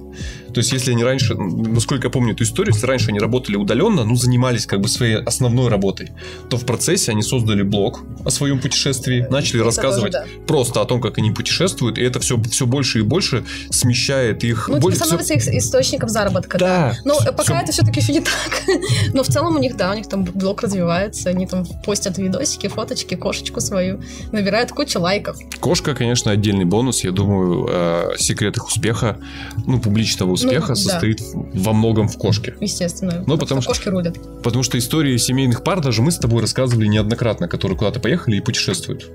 То 0.53 0.59
есть, 0.59 0.71
если 0.73 0.91
они 0.91 1.03
раньше, 1.03 1.33
м, 1.33 1.73
насколько 1.73 2.07
я 2.07 2.11
помню 2.11 2.33
эту 2.33 2.43
историю, 2.43 2.73
если 2.73 2.85
раньше 2.85 3.09
они 3.09 3.19
работали 3.19 3.55
удаленно, 3.55 4.03
ну, 4.03 4.15
занимались 4.15 4.65
как 4.65 4.81
бы 4.81 4.87
своей 4.87 5.15
основной 5.17 5.69
работой, 5.69 6.11
то 6.49 6.57
в 6.57 6.65
процессе 6.65 7.11
они 7.11 7.21
создали 7.23 7.61
блог 7.63 8.01
о 8.25 8.29
своем 8.29 8.59
путешествии, 8.59 9.25
начали 9.29 9.57
Это 9.57 9.65
рассказывать 9.65 10.11
тоже 10.13 10.25
просто 10.47 10.81
о 10.81 10.85
том, 10.85 11.01
как 11.01 11.17
они 11.17 11.31
путешествуют, 11.31 11.97
и 11.97 12.01
это 12.03 12.19
все, 12.19 12.41
все 12.43 12.65
больше 12.65 12.99
и 12.99 13.01
больше 13.01 13.43
смещает 13.69 14.43
их. 14.43 14.65
да. 14.67 14.73
Ну, 14.75 14.79
боль- 14.81 14.93
всё- 14.93 15.05
становится 15.05 15.33
их 15.33 15.47
источником 15.47 16.09
заработка. 16.09 16.57
Да. 16.57 16.93
Но 17.05 17.15
э, 17.21 17.31
пока 17.31 17.43
Всё- 17.43 17.55
это 17.55 17.71
все-таки 17.71 17.99
еще 17.99 18.13
не 18.13 18.21
так. 18.21 18.63
Но 19.13 19.23
в 19.23 19.27
целом 19.27 19.55
у 19.55 19.59
них, 19.59 19.75
да, 19.77 19.91
у 19.91 19.95
них 19.95 20.07
там 20.07 20.23
блог 20.23 20.61
развивается, 20.61 21.29
они 21.29 21.47
там 21.47 21.65
постят 21.85 22.17
видосики, 22.17 22.67
фоточки, 22.67 23.15
кошечку 23.15 23.61
свою, 23.61 24.01
набирают 24.31 24.71
кучу 24.71 24.99
лайков. 24.99 25.37
Кошка, 25.59 25.95
конечно, 25.95 26.31
отдельный 26.31 26.65
бонус. 26.65 27.03
Я 27.03 27.11
думаю, 27.11 27.67
э, 27.69 28.11
секрет 28.17 28.57
их 28.57 28.67
успеха, 28.67 29.17
ну, 29.65 29.79
публичного 29.79 30.31
успеха 30.45 30.67
да. 30.69 30.75
состоит 30.75 31.21
в- 31.21 31.63
во 31.63 31.73
многом 31.73 32.07
в 32.07 32.17
кошке. 32.17 32.55
Естественно. 32.59 33.23
Ну, 33.27 33.37
потому 33.37 33.61
что- 33.61 33.69
кошки 33.71 33.89
рулят. 33.89 34.17
Потому 34.43 34.63
что 34.63 34.77
истории 34.77 35.17
семейных 35.17 35.63
пар 35.63 35.81
даже 35.81 36.01
мы 36.01 36.11
с 36.11 36.17
тобой 36.17 36.41
рассказывали 36.41 36.87
неоднократно, 36.87 37.47
которые 37.47 37.77
куда-то 37.77 37.99
поехали 37.99 38.37
и 38.37 38.41
путешествуют. 38.41 39.09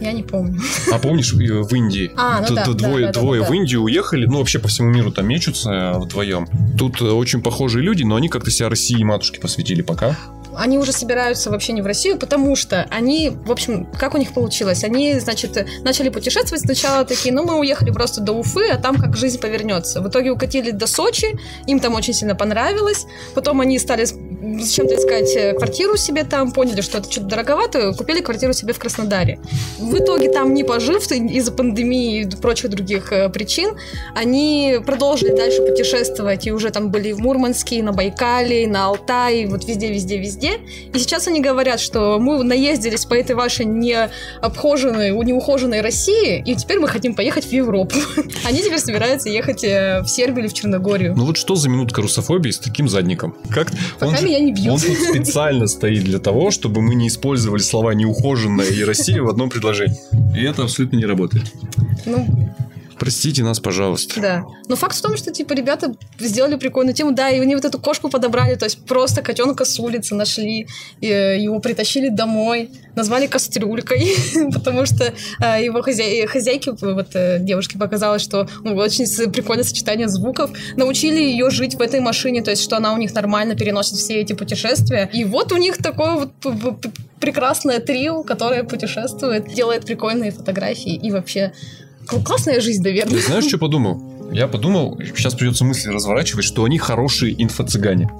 Я 0.00 0.12
не 0.12 0.22
помню. 0.24 0.60
А 0.92 0.98
помнишь, 0.98 1.32
э, 1.34 1.62
в 1.62 1.72
Индии? 1.72 2.10
А, 2.16 2.40
ну 2.40 2.46
Тут 2.48 2.56
да, 2.56 2.64
двое, 2.72 3.06
да, 3.06 3.12
да, 3.12 3.20
двое 3.20 3.40
да, 3.40 3.46
в 3.46 3.50
да. 3.50 3.56
Индию 3.56 3.82
уехали, 3.82 4.26
ну, 4.26 4.38
вообще 4.38 4.58
по 4.58 4.68
всему 4.68 4.90
миру 4.90 5.12
там 5.12 5.26
мечутся 5.26 5.70
э, 5.70 5.98
вдвоем. 5.98 6.46
Тут 6.76 7.00
э, 7.00 7.04
очень 7.04 7.40
похожие 7.42 7.82
люди, 7.84 8.02
но 8.02 8.16
они 8.16 8.28
как-то 8.28 8.50
себя 8.50 8.68
России 8.68 8.98
и 8.98 9.04
матушке 9.04 9.40
посвятили 9.40 9.82
пока. 9.82 10.18
Они 10.56 10.78
уже 10.78 10.92
собираются 10.92 11.50
вообще 11.50 11.72
не 11.72 11.82
в 11.82 11.86
Россию, 11.86 12.18
потому 12.18 12.56
что 12.56 12.86
они, 12.90 13.30
в 13.30 13.50
общем, 13.50 13.86
как 13.98 14.14
у 14.14 14.18
них 14.18 14.32
получилось? 14.32 14.84
Они, 14.84 15.18
значит, 15.18 15.66
начали 15.82 16.08
путешествовать 16.08 16.62
сначала 16.62 17.04
такие, 17.04 17.34
ну, 17.34 17.44
мы 17.44 17.58
уехали 17.58 17.90
просто 17.90 18.20
до 18.20 18.32
Уфы, 18.32 18.68
а 18.68 18.78
там 18.78 18.96
как 18.96 19.16
жизнь 19.16 19.40
повернется. 19.40 20.00
В 20.00 20.08
итоге 20.08 20.30
укатили 20.30 20.70
до 20.70 20.86
Сочи, 20.86 21.38
им 21.66 21.80
там 21.80 21.94
очень 21.94 22.14
сильно 22.14 22.34
понравилось. 22.34 23.06
Потом 23.34 23.60
они 23.60 23.78
стали 23.78 24.04
зачем-то 24.60 24.96
искать 24.96 25.34
э, 25.36 25.52
квартиру 25.54 25.96
себе 25.96 26.24
там, 26.24 26.52
поняли, 26.52 26.80
что 26.80 26.98
это 26.98 27.10
что-то 27.10 27.26
дороговато, 27.26 27.92
купили 27.94 28.20
квартиру 28.20 28.52
себе 28.52 28.72
в 28.72 28.78
Краснодаре. 28.78 29.38
В 29.78 29.96
итоге 29.98 30.30
там 30.30 30.54
не 30.54 30.64
пожив 30.64 31.10
из-за 31.10 31.52
пандемии 31.52 32.22
и 32.22 32.36
прочих 32.36 32.70
других 32.70 33.12
э, 33.12 33.28
причин, 33.28 33.70
они 34.14 34.78
продолжили 34.84 35.34
дальше 35.34 35.62
путешествовать 35.62 36.46
и 36.46 36.52
уже 36.52 36.70
там 36.70 36.90
были 36.90 37.12
в 37.12 37.18
Мурманске, 37.20 37.76
и 37.76 37.82
на 37.82 37.92
Байкале, 37.92 38.64
и 38.64 38.66
на 38.66 38.86
Алтае, 38.86 39.46
вот 39.46 39.64
везде, 39.66 39.90
везде, 39.90 40.18
везде. 40.18 40.52
И 40.92 40.98
сейчас 40.98 41.28
они 41.28 41.40
говорят, 41.40 41.80
что 41.80 42.18
мы 42.18 42.42
наездились 42.42 43.04
по 43.04 43.14
этой 43.14 43.34
вашей 43.34 43.64
необхоженной, 43.64 45.12
неухоженной 45.12 45.80
России, 45.80 46.42
и 46.44 46.54
теперь 46.54 46.78
мы 46.78 46.88
хотим 46.88 47.14
поехать 47.14 47.44
в 47.44 47.52
Европу. 47.52 47.94
Они 48.44 48.60
теперь 48.60 48.78
собираются 48.78 49.28
ехать 49.28 49.64
э, 49.64 50.02
в 50.02 50.08
Сербию 50.08 50.40
или 50.44 50.48
в 50.48 50.54
Черногорию. 50.54 51.14
Ну 51.16 51.24
вот 51.24 51.36
что 51.36 51.54
за 51.54 51.68
минутка 51.68 52.02
русофобии 52.02 52.50
с 52.50 52.58
таким 52.58 52.88
задником? 52.88 53.34
Как 53.50 53.68
Пока 53.98 54.06
он 54.06 54.16
же- 54.16 54.24
меня 54.34 54.46
не 54.46 54.52
бьют. 54.52 54.74
Он 54.74 54.80
тут 54.80 54.96
специально 54.96 55.66
стоит 55.66 56.04
для 56.04 56.18
того, 56.18 56.50
чтобы 56.50 56.82
мы 56.82 56.94
не 56.94 57.08
использовали 57.08 57.60
слова 57.60 57.94
«неухоженная» 57.94 58.66
и 58.66 58.82
«Россия» 58.84 59.22
в 59.22 59.28
одном 59.28 59.50
предложении. 59.50 59.98
И 60.36 60.42
это 60.42 60.62
абсолютно 60.62 60.96
не 60.96 61.06
работает. 61.06 61.44
Ну, 62.04 62.26
Простите 62.98 63.42
нас, 63.42 63.60
пожалуйста. 63.60 64.20
Да. 64.20 64.44
Но 64.68 64.76
факт 64.76 64.96
в 64.96 65.02
том, 65.02 65.16
что, 65.16 65.32
типа, 65.32 65.52
ребята 65.52 65.94
сделали 66.18 66.56
прикольную 66.56 66.94
тему, 66.94 67.12
да, 67.12 67.30
и 67.30 67.40
они 67.40 67.54
вот 67.54 67.64
эту 67.64 67.78
кошку 67.78 68.08
подобрали, 68.08 68.54
то 68.54 68.64
есть 68.64 68.84
просто 68.84 69.22
котенка 69.22 69.64
с 69.64 69.78
улицы 69.78 70.14
нашли, 70.14 70.66
э, 71.00 71.38
его 71.38 71.58
притащили 71.60 72.08
домой, 72.08 72.70
назвали 72.94 73.26
кастрюлькой, 73.26 74.14
потому 74.52 74.86
что 74.86 75.12
э, 75.40 75.64
его 75.64 75.82
хозяй, 75.82 76.26
хозяйке, 76.26 76.72
вот 76.80 77.08
э, 77.14 77.38
девушке 77.40 77.78
показалось, 77.78 78.22
что 78.22 78.48
ну, 78.62 78.74
очень 78.76 79.06
прикольное 79.32 79.64
сочетание 79.64 80.08
звуков, 80.08 80.50
научили 80.76 81.20
ее 81.20 81.50
жить 81.50 81.74
в 81.74 81.80
этой 81.80 82.00
машине, 82.00 82.42
то 82.42 82.50
есть 82.50 82.62
что 82.62 82.76
она 82.76 82.94
у 82.94 82.98
них 82.98 83.14
нормально 83.14 83.54
переносит 83.56 83.98
все 83.98 84.20
эти 84.20 84.32
путешествия, 84.32 85.10
и 85.12 85.24
вот 85.24 85.52
у 85.52 85.56
них 85.56 85.78
такое 85.78 86.12
вот 86.14 86.30
прекрасное 87.20 87.80
трио, 87.80 88.22
которое 88.22 88.64
путешествует, 88.64 89.52
делает 89.52 89.86
прикольные 89.86 90.30
фотографии 90.30 90.94
и 90.94 91.10
вообще 91.10 91.52
классная 92.06 92.60
жизнь, 92.60 92.82
наверное. 92.82 93.20
Знаешь, 93.20 93.46
что 93.46 93.58
подумал? 93.58 94.30
Я 94.32 94.48
подумал, 94.48 94.98
сейчас 95.00 95.34
придется 95.34 95.64
мысли 95.64 95.90
разворачивать, 95.90 96.44
что 96.44 96.64
они 96.64 96.78
хорошие 96.78 97.34
инфо-цыгане. 97.40 98.10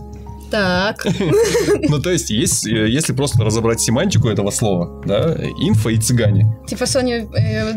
Так. 0.54 1.04
Ну, 1.88 2.00
то 2.00 2.10
есть, 2.10 2.30
есть, 2.30 2.66
э, 2.66 2.88
если 2.88 3.12
просто 3.12 3.42
разобрать 3.44 3.80
семантику 3.80 4.28
этого 4.28 4.50
слова, 4.50 5.02
да, 5.04 5.34
инфо 5.58 5.90
и 5.90 5.96
цыгане. 5.98 6.46
Типа 6.68 6.86
Соня 6.86 7.26
э, 7.36 7.72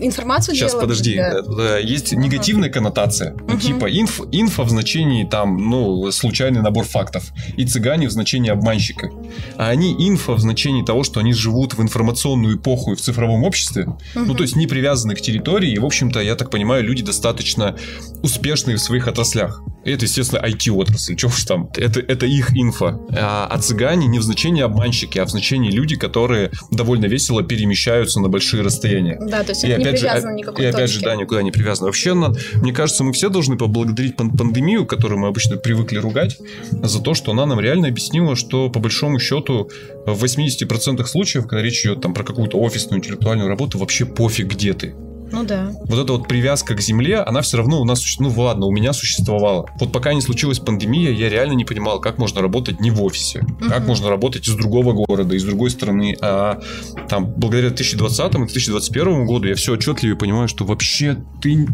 информацию 0.00 0.54
Сейчас, 0.54 0.72
делала, 0.72 0.82
подожди. 0.82 1.16
да. 1.16 1.78
э, 1.78 1.82
Есть 1.82 2.12
негативная 2.12 2.68
коннотация. 2.70 3.34
Ну, 3.48 3.54
Мгм. 3.54 3.60
Типа 3.60 3.86
инф, 3.86 4.20
инфо 4.32 4.64
в 4.64 4.70
значении 4.70 5.24
там, 5.24 5.56
ну, 5.70 6.10
случайный 6.12 6.60
набор 6.60 6.84
фактов. 6.84 7.32
И 7.56 7.64
цыгане 7.66 8.08
в 8.08 8.10
значении 8.10 8.50
обманщика. 8.50 9.10
А 9.56 9.68
они 9.68 9.92
инфо 10.08 10.34
в 10.34 10.40
значении 10.40 10.84
того, 10.84 11.04
что 11.04 11.20
они 11.20 11.32
живут 11.32 11.74
в 11.74 11.80
информационную 11.82 12.56
эпоху 12.58 12.92
и 12.92 12.96
в 12.96 13.00
цифровом 13.00 13.44
обществе. 13.44 13.86
Ну, 14.14 14.24
Мгм. 14.24 14.36
то 14.36 14.42
есть 14.42 14.56
не 14.56 14.66
привязаны 14.66 15.14
к 15.14 15.20
территории. 15.22 15.72
И, 15.72 15.78
в 15.78 15.84
общем-то, 15.86 16.20
я 16.20 16.34
так 16.34 16.50
понимаю, 16.50 16.84
люди 16.84 17.02
достаточно 17.02 17.76
успешные 18.22 18.76
в 18.76 18.80
своих 18.80 19.08
отраслях. 19.08 19.62
Это, 19.84 20.04
естественно, 20.06 20.40
IT-отрасль. 20.46 21.14
Чего 21.16 21.30
уж 21.30 21.44
там. 21.44 21.68
Это, 21.76 21.93
это 22.00 22.26
их 22.26 22.56
инфо. 22.56 23.06
А, 23.16 23.46
а 23.50 23.58
цыгане 23.58 24.06
не 24.06 24.18
в 24.18 24.22
значении 24.22 24.62
обманщики, 24.62 25.18
а 25.18 25.24
в 25.24 25.30
значении 25.30 25.70
люди, 25.70 25.96
которые 25.96 26.50
довольно 26.70 27.06
весело 27.06 27.42
перемещаются 27.42 28.20
на 28.20 28.28
большие 28.28 28.62
расстояния. 28.62 29.18
Да, 29.20 29.42
то 29.42 29.50
есть 29.50 29.64
И 29.64 29.68
это 29.68 29.78
не 29.80 29.84
опять, 29.86 30.00
же, 30.00 30.06
привязано 30.06 30.32
а- 30.32 30.36
никакой 30.36 30.64
и 30.64 30.68
опять 30.68 30.90
же, 30.90 31.00
да, 31.00 31.16
никуда 31.16 31.42
не 31.42 31.50
привязано. 31.50 31.86
Вообще, 31.86 32.14
на- 32.14 32.34
мне 32.56 32.72
кажется, 32.72 33.04
мы 33.04 33.12
все 33.12 33.28
должны 33.28 33.56
поблагодарить 33.56 34.16
пан- 34.16 34.30
пандемию, 34.30 34.86
которую 34.86 35.18
мы 35.20 35.28
обычно 35.28 35.56
привыкли 35.56 35.98
ругать, 35.98 36.38
за 36.70 37.00
то, 37.02 37.14
что 37.14 37.32
она 37.32 37.46
нам 37.46 37.60
реально 37.60 37.88
объяснила, 37.88 38.36
что 38.36 38.70
по 38.70 38.80
большому 38.80 39.18
счету 39.18 39.70
в 40.06 40.22
80% 40.24 41.06
случаев, 41.08 41.46
когда 41.46 41.62
речь 41.62 41.80
идет 41.84 42.00
там 42.00 42.14
про 42.14 42.24
какую-то 42.24 42.58
офисную 42.58 42.98
интеллектуальную 42.98 43.48
работу, 43.48 43.78
вообще 43.78 44.04
пофиг, 44.04 44.48
где 44.48 44.72
ты. 44.74 44.94
Ну 45.34 45.44
да. 45.44 45.72
Вот 45.86 45.98
эта 45.98 46.12
вот 46.12 46.28
привязка 46.28 46.74
к 46.74 46.80
земле, 46.80 47.18
она 47.18 47.40
все 47.42 47.56
равно 47.56 47.80
у 47.80 47.84
нас, 47.84 48.02
ну 48.18 48.32
ладно, 48.36 48.66
у 48.66 48.70
меня 48.72 48.92
существовала. 48.92 49.66
Вот 49.80 49.92
пока 49.92 50.14
не 50.14 50.20
случилась 50.20 50.58
пандемия, 50.60 51.10
я 51.10 51.28
реально 51.28 51.54
не 51.54 51.64
понимал, 51.64 52.00
как 52.00 52.18
можно 52.18 52.40
работать 52.40 52.80
не 52.80 52.90
в 52.90 53.02
офисе, 53.02 53.40
как 53.68 53.78
Мгм. 53.80 53.86
можно 53.88 54.08
работать 54.08 54.46
из 54.48 54.54
другого 54.54 54.92
города, 54.92 55.34
из 55.34 55.44
другой 55.44 55.70
страны. 55.70 56.16
А 56.20 56.60
там, 57.08 57.26
благодаря 57.36 57.68
2020 57.70 58.34
и 58.34 58.38
2021 58.46 59.26
году, 59.26 59.48
я 59.48 59.54
все 59.56 59.72
отчетливее 59.74 60.16
понимаю, 60.16 60.48
что 60.48 60.64
вообще 60.64 61.16
ты 61.42 61.66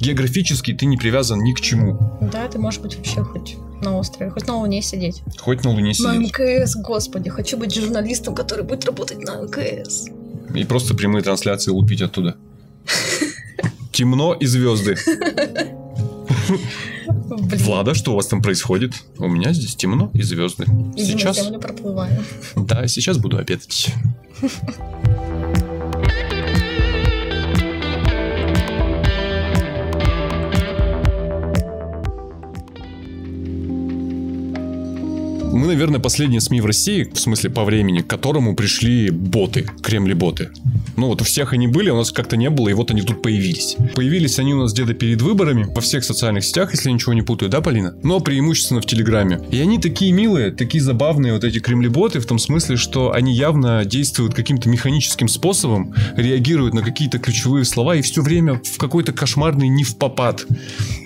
географически 0.00 0.72
ты 0.72 0.86
не 0.86 0.96
привязан 0.96 1.40
ни 1.40 1.52
к 1.52 1.60
чему. 1.60 1.98
Да, 2.20 2.46
ты 2.48 2.58
можешь 2.58 2.80
быть 2.80 2.96
вообще 2.96 3.22
хоть 3.22 3.56
на 3.82 3.96
острове, 3.98 4.30
хоть 4.30 4.46
на 4.46 4.56
Луне 4.56 4.82
сидеть. 4.82 5.22
Хоть 5.38 5.64
на 5.64 5.70
Луне 5.70 5.88
На 5.88 5.94
сидеть. 5.94 6.32
МКС, 6.32 6.76
господи, 6.76 7.28
хочу 7.30 7.56
быть 7.56 7.74
журналистом, 7.74 8.34
который 8.34 8.64
будет 8.64 8.84
работать 8.84 9.18
на 9.24 9.42
МКС. 9.42 10.06
И 10.54 10.64
просто 10.64 10.94
прямые 10.94 11.22
трансляции 11.22 11.70
лупить 11.70 12.00
оттуда. 12.00 12.36
Темно 13.92 14.34
и 14.34 14.46
звезды. 14.46 14.96
Блин, 17.28 17.62
Влада, 17.64 17.94
что 17.94 18.12
у 18.12 18.16
вас 18.16 18.26
там 18.26 18.42
происходит? 18.42 18.92
У 19.18 19.28
меня 19.28 19.52
здесь 19.52 19.76
темно 19.76 20.10
и 20.14 20.22
звезды. 20.22 20.66
Сейчас 20.96 21.38
проплываю. 21.60 22.24
Да, 22.56 22.86
сейчас 22.86 23.18
буду 23.18 23.38
обедать. 23.38 23.94
Мы, 35.54 35.68
наверное, 35.68 36.00
последние 36.00 36.40
СМИ 36.40 36.60
в 36.60 36.66
России, 36.66 37.04
в 37.04 37.20
смысле 37.20 37.48
по 37.48 37.64
времени, 37.64 38.00
к 38.00 38.08
которому 38.08 38.56
пришли 38.56 39.10
боты, 39.10 39.64
кремли-боты. 39.82 40.50
Ну 40.96 41.06
вот 41.06 41.20
у 41.22 41.24
всех 41.24 41.52
они 41.52 41.68
были, 41.68 41.90
у 41.90 41.96
нас 41.96 42.10
как-то 42.10 42.36
не 42.36 42.50
было, 42.50 42.70
и 42.70 42.72
вот 42.72 42.90
они 42.90 43.02
тут 43.02 43.22
появились. 43.22 43.76
Появились 43.94 44.40
они 44.40 44.52
у 44.52 44.58
нас 44.62 44.72
где-то 44.72 44.94
перед 44.94 45.22
выборами, 45.22 45.68
во 45.72 45.80
всех 45.80 46.02
социальных 46.02 46.44
сетях, 46.44 46.72
если 46.72 46.88
я 46.88 46.94
ничего 46.94 47.12
не 47.12 47.22
путаю, 47.22 47.52
да, 47.52 47.60
Полина? 47.60 47.94
Но 48.02 48.18
преимущественно 48.18 48.80
в 48.80 48.86
Телеграме. 48.86 49.42
И 49.52 49.60
они 49.60 49.78
такие 49.78 50.10
милые, 50.10 50.50
такие 50.50 50.82
забавные, 50.82 51.32
вот 51.32 51.44
эти 51.44 51.60
кремли-боты, 51.60 52.18
в 52.18 52.26
том 52.26 52.40
смысле, 52.40 52.76
что 52.76 53.12
они 53.12 53.32
явно 53.32 53.84
действуют 53.84 54.34
каким-то 54.34 54.68
механическим 54.68 55.28
способом, 55.28 55.94
реагируют 56.16 56.74
на 56.74 56.82
какие-то 56.82 57.20
ключевые 57.20 57.64
слова 57.64 57.94
и 57.94 58.02
все 58.02 58.22
время 58.22 58.60
в 58.64 58.76
какой-то 58.76 59.12
кошмарный 59.12 59.68
не 59.68 59.84
в 59.84 59.98
попад 59.98 60.46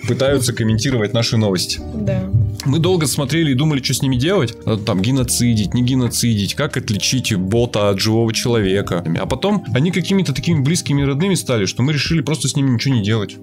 пытаются 0.07 0.53
комментировать 0.53 1.13
наши 1.13 1.37
новости. 1.37 1.79
Да. 1.93 2.27
Мы 2.65 2.79
долго 2.79 3.05
смотрели 3.05 3.51
и 3.51 3.53
думали, 3.53 3.81
что 3.83 3.93
с 3.93 4.01
ними 4.01 4.15
делать. 4.15 4.38
А, 4.65 4.77
Там, 4.77 5.01
геноцидить, 5.01 5.73
не 5.73 5.81
геноцидить, 5.83 6.55
как 6.55 6.77
отличить 6.77 7.33
бота 7.35 7.89
от 7.89 7.99
живого 7.99 8.33
человека. 8.33 9.03
А 9.19 9.25
потом 9.25 9.65
они 9.73 9.91
какими-то 9.91 10.33
такими 10.33 10.61
близкими 10.61 11.01
и 11.01 11.05
родными 11.05 11.35
стали, 11.35 11.65
что 11.65 11.83
мы 11.83 11.93
решили 11.93 12.21
просто 12.21 12.47
с 12.47 12.55
ними 12.55 12.69
ничего 12.71 12.95
не 12.95 13.03
делать. 13.03 13.37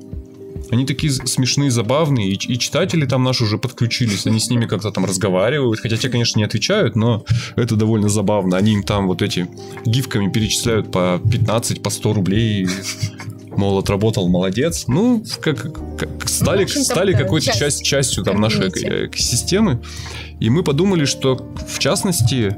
Они 0.71 0.85
такие 0.85 1.13
смешные, 1.13 1.71
забавные, 1.71 2.33
и, 2.33 2.35
и 2.53 2.59
читатели 2.59 3.07
там 3.07 3.23
наши 3.23 3.45
уже 3.45 3.57
подключились, 3.57 4.27
они 4.27 4.41
с 4.41 4.51
ними 4.51 4.67
как-то 4.67 4.91
там 4.91 5.05
разговаривают, 5.05 5.79
хотя 5.79 5.97
те, 5.97 6.09
конечно, 6.09 6.39
не 6.41 6.45
отвечают, 6.45 6.97
но 6.97 7.25
это 7.55 7.77
довольно 7.77 8.09
забавно. 8.09 8.57
Они 8.57 8.73
им 8.73 8.83
там 8.83 9.07
вот 9.07 9.23
эти 9.23 9.49
гифками 9.85 10.29
перечисляют 10.29 10.91
по 10.91 11.21
15, 11.31 11.83
по 11.83 11.91
100 11.91 12.13
рублей, 12.15 12.69
мол, 13.51 13.79
отработал, 13.79 14.29
молодец. 14.29 14.85
Ну, 14.89 15.25
как, 15.41 15.73
как- 15.99 16.29
стали, 16.29 16.65
общем-то, 16.65 16.85
стали 16.85 17.13
какой-то 17.13 17.47
часть 17.47 17.59
часть, 17.59 17.85
частью 17.85 18.25
там 18.25 18.41
нашей 18.41 18.71
комьюнити. 18.71 19.17
И 20.41 20.51
мы 20.51 20.63
подумали, 20.63 21.05
что 21.05 21.37
в 21.67 21.79
частности 21.79 22.57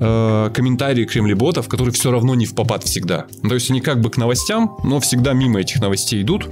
э, 0.00 0.50
комментарии 0.52 1.04
кремлеботов, 1.04 1.68
которые 1.68 1.92
все 1.92 2.10
равно 2.10 2.34
не 2.34 2.46
в 2.46 2.54
попад 2.54 2.84
всегда. 2.84 3.26
Ну, 3.42 3.48
То 3.48 3.54
есть 3.54 3.70
они 3.70 3.80
как 3.80 4.00
бы 4.00 4.10
к 4.10 4.16
новостям, 4.16 4.76
но 4.84 5.00
всегда 5.00 5.32
мимо 5.32 5.60
этих 5.60 5.80
новостей 5.80 6.22
идут. 6.22 6.48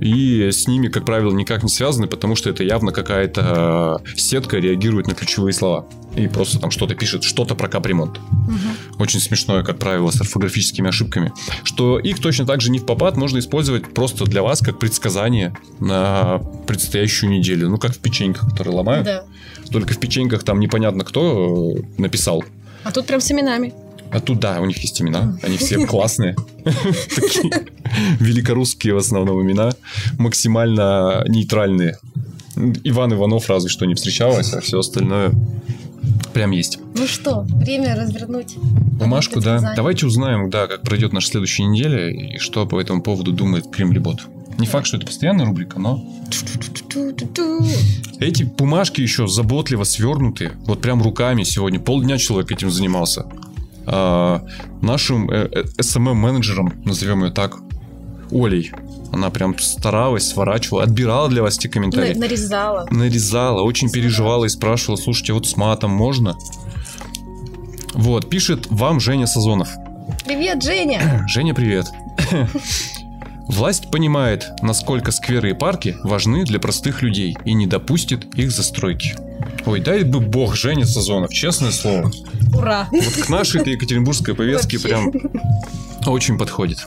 И 0.00 0.50
с 0.50 0.68
ними, 0.68 0.88
как 0.88 1.04
правило, 1.04 1.32
никак 1.32 1.62
не 1.62 1.68
связаны, 1.68 2.06
потому 2.06 2.36
что 2.36 2.50
это 2.50 2.62
явно 2.62 2.92
какая-то 2.92 4.00
э, 4.04 4.16
сетка 4.16 4.58
реагирует 4.58 5.08
на 5.08 5.14
ключевые 5.14 5.52
слова. 5.52 5.86
И 6.16 6.28
просто 6.28 6.60
там 6.60 6.70
что-то 6.70 6.94
пишет, 6.94 7.24
что-то 7.24 7.56
про 7.56 7.68
капремонт. 7.68 8.20
Мгм. 8.30 9.00
Очень 9.00 9.18
смешное, 9.18 9.64
как 9.64 9.78
правило, 9.78 10.10
с 10.10 10.20
орфографическими 10.20 10.88
ошибками. 10.88 11.32
Что 11.64 11.98
их 11.98 12.20
точно 12.20 12.46
так 12.46 12.60
же 12.60 12.70
не 12.70 12.78
в 12.78 12.86
попад 12.86 13.16
можно 13.16 13.38
использовать 13.38 13.92
просто 13.92 14.24
для 14.24 14.42
вас 14.42 14.60
как 14.60 14.78
предсказание 14.78 15.56
на 15.80 16.38
предстоящую 16.68 17.30
неделю. 17.32 17.68
Ну, 17.68 17.78
как 17.78 17.96
в 17.96 17.98
печеньках, 17.98 18.48
которые 18.50 18.76
ломают. 18.76 19.04
Да. 19.04 19.24
Только 19.72 19.94
в 19.94 19.98
печеньках 20.04 20.44
там 20.44 20.60
непонятно 20.60 21.02
кто 21.02 21.72
э, 21.76 21.82
написал. 21.96 22.44
А 22.84 22.92
тут 22.92 23.06
прям 23.06 23.20
с 23.20 23.32
именами. 23.32 23.72
А 24.10 24.20
тут, 24.20 24.38
да, 24.38 24.60
у 24.60 24.66
них 24.66 24.78
есть 24.78 25.00
имена. 25.00 25.38
Они 25.42 25.56
все 25.56 25.86
классные. 25.86 26.36
Такие 26.64 27.66
великорусские 28.20 28.94
в 28.94 28.98
основном 28.98 29.42
имена. 29.42 29.72
Максимально 30.18 31.24
нейтральные. 31.26 31.98
Иван 32.84 33.14
Иванов 33.14 33.48
разве 33.48 33.70
что 33.70 33.86
не 33.86 33.94
встречалось, 33.94 34.52
а 34.52 34.60
все 34.60 34.78
остальное 34.78 35.32
прям 36.34 36.50
есть. 36.50 36.78
Ну 36.94 37.06
что, 37.06 37.46
время 37.48 37.96
развернуть. 37.96 38.56
Бумажку, 38.56 39.40
да. 39.40 39.72
Давайте 39.74 40.06
узнаем, 40.06 40.50
да, 40.50 40.66
как 40.66 40.82
пройдет 40.82 41.12
наша 41.12 41.28
следующая 41.28 41.64
неделя 41.64 42.10
и 42.10 42.38
что 42.38 42.66
по 42.66 42.78
этому 42.80 43.02
поводу 43.02 43.32
думает 43.32 43.70
Кремлебот. 43.72 44.20
Не 44.58 44.66
факт, 44.66 44.86
что 44.86 44.96
это 44.96 45.06
постоянная 45.06 45.46
рубрика, 45.46 45.78
но 45.78 46.04
эти 48.20 48.44
бумажки 48.44 49.00
еще 49.00 49.26
заботливо 49.26 49.84
свернуты. 49.84 50.52
Вот 50.66 50.80
прям 50.80 51.02
руками 51.02 51.42
сегодня. 51.42 51.80
Полдня 51.80 52.18
человек 52.18 52.50
этим 52.52 52.70
занимался. 52.70 53.26
А, 53.86 54.44
нашим 54.80 55.28
SMM-менеджером, 55.30 56.72
назовем 56.84 57.24
ее 57.24 57.30
так, 57.32 57.56
Олей. 58.30 58.70
Она 59.12 59.30
прям 59.30 59.58
старалась, 59.58 60.28
сворачивала, 60.28 60.82
отбирала 60.84 61.28
для 61.28 61.42
вас 61.42 61.58
те 61.58 61.68
комментарии. 61.68 62.14
На- 62.14 62.20
Нарезала. 62.20 62.86
нарезала, 62.90 63.62
очень 63.62 63.88
Здорово. 63.88 64.02
переживала 64.04 64.44
и 64.46 64.48
спрашивала, 64.48 64.96
слушайте, 64.96 65.32
вот 65.32 65.46
с 65.46 65.56
матом 65.56 65.90
можно? 65.90 66.36
Вот, 67.92 68.28
пишет 68.30 68.66
вам 68.70 68.98
Женя 69.00 69.26
Сазонов. 69.26 69.68
Привет, 70.24 70.62
Женя! 70.62 71.24
Женя, 71.28 71.54
привет. 71.54 71.86
Власть 73.48 73.90
понимает, 73.90 74.50
насколько 74.62 75.12
скверы 75.12 75.50
и 75.50 75.54
парки 75.54 75.96
важны 76.02 76.44
для 76.44 76.58
простых 76.58 77.02
людей 77.02 77.36
и 77.44 77.52
не 77.52 77.66
допустит 77.66 78.24
их 78.34 78.50
застройки. 78.50 79.14
Ой, 79.66 79.80
дай 79.80 80.02
бы 80.02 80.20
бог 80.20 80.54
Женя 80.54 80.86
Сазонов, 80.86 81.30
честное 81.32 81.70
слово. 81.70 82.10
Ура! 82.54 82.88
Вот 82.90 83.24
к 83.26 83.28
нашей 83.28 83.60
екатеринбургской 83.60 84.34
повестке 84.34 84.78
прям 84.78 85.12
очень 86.06 86.38
подходит. 86.38 86.86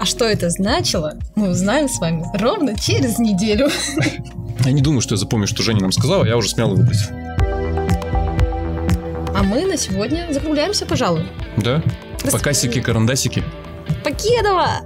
А 0.00 0.04
что 0.04 0.24
это 0.24 0.50
значило, 0.50 1.14
мы 1.34 1.50
узнаем 1.50 1.88
с 1.88 1.98
вами 1.98 2.24
ровно 2.34 2.78
через 2.78 3.18
неделю. 3.18 3.68
Я 4.64 4.72
не 4.72 4.82
думаю, 4.82 5.00
что 5.00 5.14
я 5.14 5.18
запомню, 5.18 5.46
что 5.46 5.62
Женя 5.62 5.80
нам 5.80 5.92
сказала, 5.92 6.24
я 6.24 6.36
уже 6.36 6.48
смело 6.48 6.74
выбросил. 6.74 7.10
А 9.34 9.42
мы 9.42 9.64
на 9.64 9.76
сегодня 9.76 10.28
закругляемся, 10.32 10.84
пожалуй. 10.84 11.26
Да? 11.56 11.82
До 12.24 12.30
Покасики, 12.30 12.80
карандасики. 12.80 13.42
Покедова! 14.04 14.82